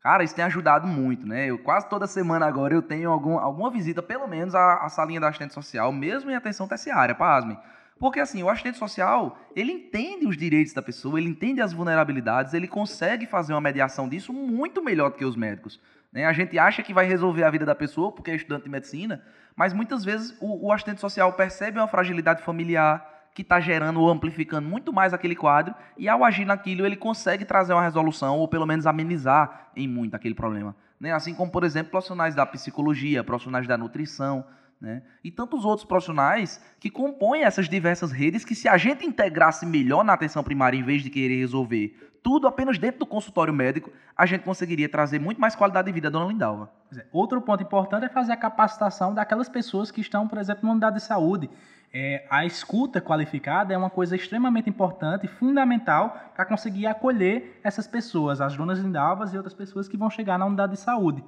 Cara, 0.00 0.24
isso 0.24 0.34
tem 0.34 0.44
ajudado 0.44 0.86
muito, 0.86 1.26
né? 1.26 1.46
Eu 1.46 1.58
quase 1.58 1.88
toda 1.88 2.06
semana 2.06 2.46
agora 2.46 2.72
eu 2.72 2.80
tenho 2.80 3.10
algum, 3.10 3.38
alguma 3.38 3.70
visita, 3.70 4.02
pelo 4.02 4.26
menos, 4.26 4.54
à, 4.54 4.76
à 4.76 4.88
salinha 4.88 5.20
da 5.20 5.28
assistente 5.28 5.52
social, 5.52 5.92
mesmo 5.92 6.30
em 6.30 6.34
atenção 6.34 6.66
terciária, 6.66 7.14
pasmem. 7.14 7.58
Porque 7.98 8.18
assim, 8.18 8.42
o 8.42 8.48
assistente 8.48 8.78
social, 8.78 9.38
ele 9.54 9.72
entende 9.72 10.26
os 10.26 10.34
direitos 10.34 10.72
da 10.72 10.80
pessoa, 10.80 11.20
ele 11.20 11.28
entende 11.28 11.60
as 11.60 11.74
vulnerabilidades, 11.74 12.54
ele 12.54 12.66
consegue 12.66 13.26
fazer 13.26 13.52
uma 13.52 13.60
mediação 13.60 14.08
disso 14.08 14.32
muito 14.32 14.82
melhor 14.82 15.10
do 15.10 15.16
que 15.16 15.24
os 15.24 15.36
médicos. 15.36 15.78
Né? 16.10 16.24
A 16.24 16.32
gente 16.32 16.58
acha 16.58 16.82
que 16.82 16.94
vai 16.94 17.04
resolver 17.04 17.44
a 17.44 17.50
vida 17.50 17.66
da 17.66 17.74
pessoa 17.74 18.10
porque 18.10 18.30
é 18.30 18.34
estudante 18.34 18.64
de 18.64 18.70
medicina, 18.70 19.22
mas 19.54 19.74
muitas 19.74 20.02
vezes 20.02 20.34
o, 20.40 20.68
o 20.68 20.72
assistente 20.72 20.98
social 20.98 21.30
percebe 21.34 21.78
uma 21.78 21.86
fragilidade 21.86 22.42
familiar, 22.42 23.19
que 23.34 23.42
está 23.42 23.60
gerando 23.60 24.00
ou 24.00 24.10
amplificando 24.10 24.68
muito 24.68 24.92
mais 24.92 25.14
aquele 25.14 25.36
quadro, 25.36 25.74
e 25.96 26.08
ao 26.08 26.24
agir 26.24 26.44
naquilo 26.44 26.84
ele 26.84 26.96
consegue 26.96 27.44
trazer 27.44 27.72
uma 27.72 27.82
resolução, 27.82 28.38
ou 28.38 28.48
pelo 28.48 28.66
menos 28.66 28.86
amenizar 28.86 29.70
em 29.76 29.86
muito 29.86 30.14
aquele 30.14 30.34
problema. 30.34 30.74
Né? 30.98 31.12
Assim 31.12 31.34
como, 31.34 31.50
por 31.50 31.64
exemplo, 31.64 31.90
profissionais 31.90 32.34
da 32.34 32.44
psicologia, 32.44 33.24
profissionais 33.24 33.66
da 33.66 33.78
nutrição, 33.78 34.44
né? 34.80 35.02
e 35.22 35.30
tantos 35.30 35.64
outros 35.64 35.86
profissionais 35.86 36.60
que 36.80 36.90
compõem 36.90 37.42
essas 37.42 37.68
diversas 37.68 38.10
redes 38.10 38.44
que, 38.44 38.54
se 38.54 38.68
a 38.68 38.76
gente 38.76 39.06
integrasse 39.06 39.64
melhor 39.64 40.04
na 40.04 40.12
atenção 40.12 40.42
primária, 40.42 40.76
em 40.76 40.82
vez 40.82 41.02
de 41.02 41.10
querer 41.10 41.38
resolver 41.38 42.10
tudo 42.22 42.46
apenas 42.46 42.78
dentro 42.78 43.00
do 43.00 43.06
consultório 43.06 43.52
médico, 43.52 43.90
a 44.16 44.26
gente 44.26 44.42
conseguiria 44.42 44.88
trazer 44.88 45.18
muito 45.18 45.40
mais 45.40 45.54
qualidade 45.54 45.86
de 45.86 45.92
vida 45.92 46.08
à 46.08 46.10
dona 46.10 46.26
Lindalva. 46.26 46.70
Outro 47.12 47.40
ponto 47.40 47.62
importante 47.62 48.04
é 48.04 48.08
fazer 48.08 48.32
a 48.32 48.36
capacitação 48.36 49.14
daquelas 49.14 49.48
pessoas 49.48 49.90
que 49.90 50.00
estão, 50.00 50.28
por 50.28 50.38
exemplo, 50.38 50.66
na 50.66 50.72
unidade 50.72 50.96
de 50.96 51.02
saúde 51.02 51.48
é, 51.92 52.24
a 52.30 52.46
escuta 52.46 53.00
qualificada 53.00 53.74
é 53.74 53.76
uma 53.76 53.90
coisa 53.90 54.14
extremamente 54.14 54.70
importante 54.70 55.26
fundamental 55.26 56.32
para 56.34 56.44
conseguir 56.44 56.86
acolher 56.86 57.60
essas 57.64 57.86
pessoas, 57.86 58.40
as 58.40 58.56
donas 58.56 58.78
lindalvas 58.78 59.32
e 59.32 59.36
outras 59.36 59.54
pessoas 59.54 59.88
que 59.88 59.96
vão 59.96 60.08
chegar 60.08 60.38
na 60.38 60.46
unidade 60.46 60.72
de 60.72 60.80
saúde. 60.80 61.24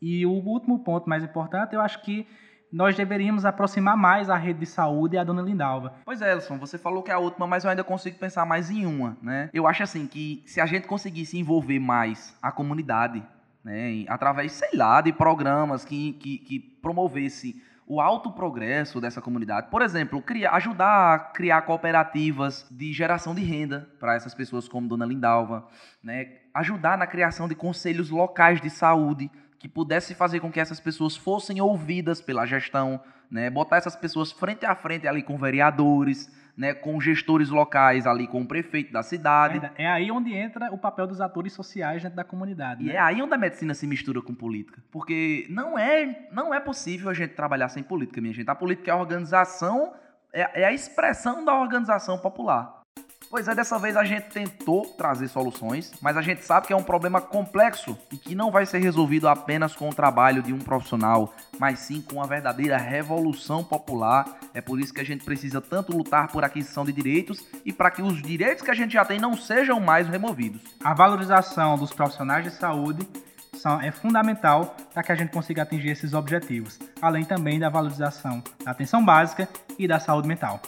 E 0.00 0.24
o 0.24 0.30
último 0.30 0.78
ponto 0.78 1.08
mais 1.08 1.22
importante, 1.22 1.74
eu 1.74 1.80
acho 1.80 2.02
que 2.02 2.26
nós 2.72 2.96
deveríamos 2.96 3.44
aproximar 3.44 3.96
mais 3.96 4.28
a 4.28 4.36
rede 4.36 4.60
de 4.60 4.66
saúde 4.66 5.16
e 5.16 5.18
a 5.18 5.24
dona 5.24 5.42
Lindalva. 5.42 5.94
Pois 6.04 6.20
é, 6.20 6.32
Elson, 6.32 6.58
você 6.58 6.76
falou 6.76 7.02
que 7.02 7.10
é 7.10 7.14
a 7.14 7.18
última, 7.18 7.46
mas 7.46 7.64
eu 7.64 7.70
ainda 7.70 7.84
consigo 7.84 8.18
pensar 8.18 8.44
mais 8.44 8.70
em 8.70 8.84
uma, 8.84 9.16
né? 9.22 9.48
Eu 9.52 9.66
acho 9.66 9.82
assim 9.82 10.06
que 10.06 10.42
se 10.46 10.60
a 10.60 10.66
gente 10.66 10.86
conseguisse 10.86 11.38
envolver 11.38 11.78
mais 11.78 12.36
a 12.42 12.50
comunidade, 12.50 13.22
né, 13.64 14.04
através, 14.08 14.52
sei 14.52 14.70
lá, 14.74 15.00
de 15.00 15.12
programas 15.12 15.84
que, 15.84 16.14
que, 16.14 16.38
que 16.38 16.58
promovesse 16.58 17.62
o 17.86 18.00
alto 18.00 18.32
progresso 18.32 19.00
dessa 19.00 19.22
comunidade. 19.22 19.68
Por 19.70 19.80
exemplo, 19.80 20.20
criar, 20.20 20.52
ajudar 20.54 21.14
a 21.14 21.18
criar 21.18 21.62
cooperativas 21.62 22.66
de 22.70 22.92
geração 22.92 23.34
de 23.34 23.42
renda 23.42 23.88
para 24.00 24.14
essas 24.14 24.34
pessoas 24.34 24.68
como 24.68 24.88
Dona 24.88 25.06
Lindalva, 25.06 25.68
né? 26.02 26.38
ajudar 26.52 26.98
na 26.98 27.06
criação 27.06 27.46
de 27.46 27.54
conselhos 27.54 28.10
locais 28.10 28.60
de 28.60 28.70
saúde 28.70 29.30
que 29.58 29.68
pudesse 29.68 30.14
fazer 30.14 30.40
com 30.40 30.50
que 30.50 30.60
essas 30.60 30.80
pessoas 30.80 31.16
fossem 31.16 31.60
ouvidas 31.60 32.20
pela 32.20 32.44
gestão, 32.44 33.00
né? 33.30 33.50
botar 33.50 33.76
essas 33.76 33.96
pessoas 33.96 34.32
frente 34.32 34.64
a 34.64 34.74
frente 34.74 35.06
ali 35.06 35.22
com 35.22 35.36
vereadores, 35.36 36.30
né, 36.56 36.72
com 36.72 36.98
gestores 37.00 37.50
locais 37.50 38.06
ali, 38.06 38.26
com 38.26 38.40
o 38.40 38.46
prefeito 38.46 38.92
da 38.92 39.02
cidade. 39.02 39.60
É 39.76 39.86
aí 39.86 40.10
onde 40.10 40.32
entra 40.32 40.72
o 40.72 40.78
papel 40.78 41.06
dos 41.06 41.20
atores 41.20 41.52
sociais 41.52 42.02
dentro 42.02 42.16
da 42.16 42.24
comunidade. 42.24 42.82
E 42.82 42.86
né? 42.86 42.94
é 42.94 42.98
aí 42.98 43.20
onde 43.20 43.34
a 43.34 43.38
medicina 43.38 43.74
se 43.74 43.86
mistura 43.86 44.22
com 44.22 44.34
política. 44.34 44.82
Porque 44.90 45.46
não 45.50 45.78
é, 45.78 46.28
não 46.32 46.54
é 46.54 46.58
possível 46.58 47.10
a 47.10 47.14
gente 47.14 47.34
trabalhar 47.34 47.68
sem 47.68 47.82
política, 47.82 48.20
minha 48.20 48.32
gente. 48.32 48.48
A 48.48 48.54
política 48.54 48.90
é 48.90 48.94
a 48.94 48.96
organização, 48.96 49.92
é, 50.32 50.62
é 50.62 50.64
a 50.64 50.72
expressão 50.72 51.44
da 51.44 51.54
organização 51.54 52.18
popular. 52.18 52.75
Pois 53.28 53.48
é, 53.48 53.54
dessa 53.54 53.78
vez 53.78 53.96
a 53.96 54.04
gente 54.04 54.28
tentou 54.28 54.86
trazer 54.96 55.28
soluções, 55.28 55.92
mas 56.00 56.16
a 56.16 56.22
gente 56.22 56.44
sabe 56.44 56.68
que 56.68 56.72
é 56.72 56.76
um 56.76 56.82
problema 56.82 57.20
complexo 57.20 57.98
e 58.12 58.16
que 58.16 58.34
não 58.34 58.50
vai 58.50 58.64
ser 58.64 58.78
resolvido 58.78 59.28
apenas 59.28 59.74
com 59.74 59.88
o 59.88 59.94
trabalho 59.94 60.42
de 60.42 60.52
um 60.52 60.58
profissional, 60.58 61.34
mas 61.58 61.80
sim 61.80 62.00
com 62.00 62.16
uma 62.16 62.26
verdadeira 62.26 62.76
revolução 62.76 63.64
popular. 63.64 64.38
É 64.54 64.60
por 64.60 64.80
isso 64.80 64.94
que 64.94 65.00
a 65.00 65.04
gente 65.04 65.24
precisa 65.24 65.60
tanto 65.60 65.96
lutar 65.96 66.28
por 66.28 66.44
aquisição 66.44 66.84
de 66.84 66.92
direitos 66.92 67.44
e 67.64 67.72
para 67.72 67.90
que 67.90 68.00
os 68.00 68.22
direitos 68.22 68.62
que 68.62 68.70
a 68.70 68.74
gente 68.74 68.92
já 68.92 69.04
tem 69.04 69.18
não 69.18 69.36
sejam 69.36 69.80
mais 69.80 70.08
removidos. 70.08 70.62
A 70.82 70.94
valorização 70.94 71.76
dos 71.76 71.92
profissionais 71.92 72.44
de 72.44 72.50
saúde 72.50 73.06
é 73.82 73.90
fundamental 73.90 74.76
para 74.94 75.02
que 75.02 75.10
a 75.10 75.16
gente 75.16 75.32
consiga 75.32 75.62
atingir 75.62 75.88
esses 75.88 76.14
objetivos, 76.14 76.78
além 77.02 77.24
também 77.24 77.58
da 77.58 77.68
valorização 77.68 78.42
da 78.64 78.70
atenção 78.70 79.04
básica 79.04 79.48
e 79.76 79.88
da 79.88 79.98
saúde 79.98 80.28
mental. 80.28 80.60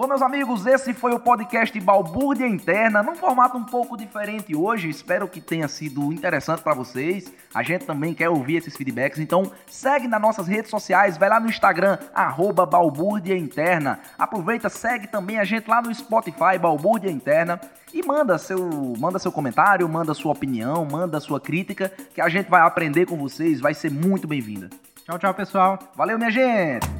Bom, 0.00 0.06
meus 0.06 0.22
amigos, 0.22 0.64
esse 0.64 0.94
foi 0.94 1.12
o 1.12 1.20
podcast 1.20 1.78
Balbúrdia 1.78 2.46
Interna, 2.46 3.02
num 3.02 3.14
formato 3.14 3.58
um 3.58 3.64
pouco 3.64 3.98
diferente 3.98 4.56
hoje. 4.56 4.88
Espero 4.88 5.28
que 5.28 5.42
tenha 5.42 5.68
sido 5.68 6.10
interessante 6.10 6.62
para 6.62 6.74
vocês. 6.74 7.30
A 7.52 7.62
gente 7.62 7.84
também 7.84 8.14
quer 8.14 8.30
ouvir 8.30 8.56
esses 8.56 8.74
feedbacks, 8.74 9.18
então 9.18 9.52
segue 9.66 10.08
nas 10.08 10.18
nossas 10.18 10.48
redes 10.48 10.70
sociais, 10.70 11.18
vai 11.18 11.28
lá 11.28 11.38
no 11.38 11.50
Instagram, 11.50 11.98
arroba 12.14 12.64
Balbúrdia 12.64 13.36
Interna. 13.36 14.00
Aproveita, 14.18 14.70
segue 14.70 15.06
também 15.06 15.38
a 15.38 15.44
gente 15.44 15.68
lá 15.68 15.82
no 15.82 15.94
Spotify, 15.94 16.58
Balbúrdia 16.58 17.10
Interna. 17.10 17.60
E 17.92 18.02
manda 18.02 18.38
seu, 18.38 18.70
manda 18.98 19.18
seu 19.18 19.30
comentário, 19.30 19.86
manda 19.86 20.14
sua 20.14 20.32
opinião, 20.32 20.82
manda 20.90 21.20
sua 21.20 21.38
crítica, 21.38 21.92
que 22.14 22.22
a 22.22 22.28
gente 22.30 22.48
vai 22.48 22.62
aprender 22.62 23.04
com 23.04 23.18
vocês, 23.18 23.60
vai 23.60 23.74
ser 23.74 23.90
muito 23.90 24.26
bem-vinda. 24.26 24.70
Tchau, 25.04 25.18
tchau, 25.18 25.34
pessoal. 25.34 25.78
Valeu, 25.94 26.16
minha 26.16 26.30
gente! 26.30 26.99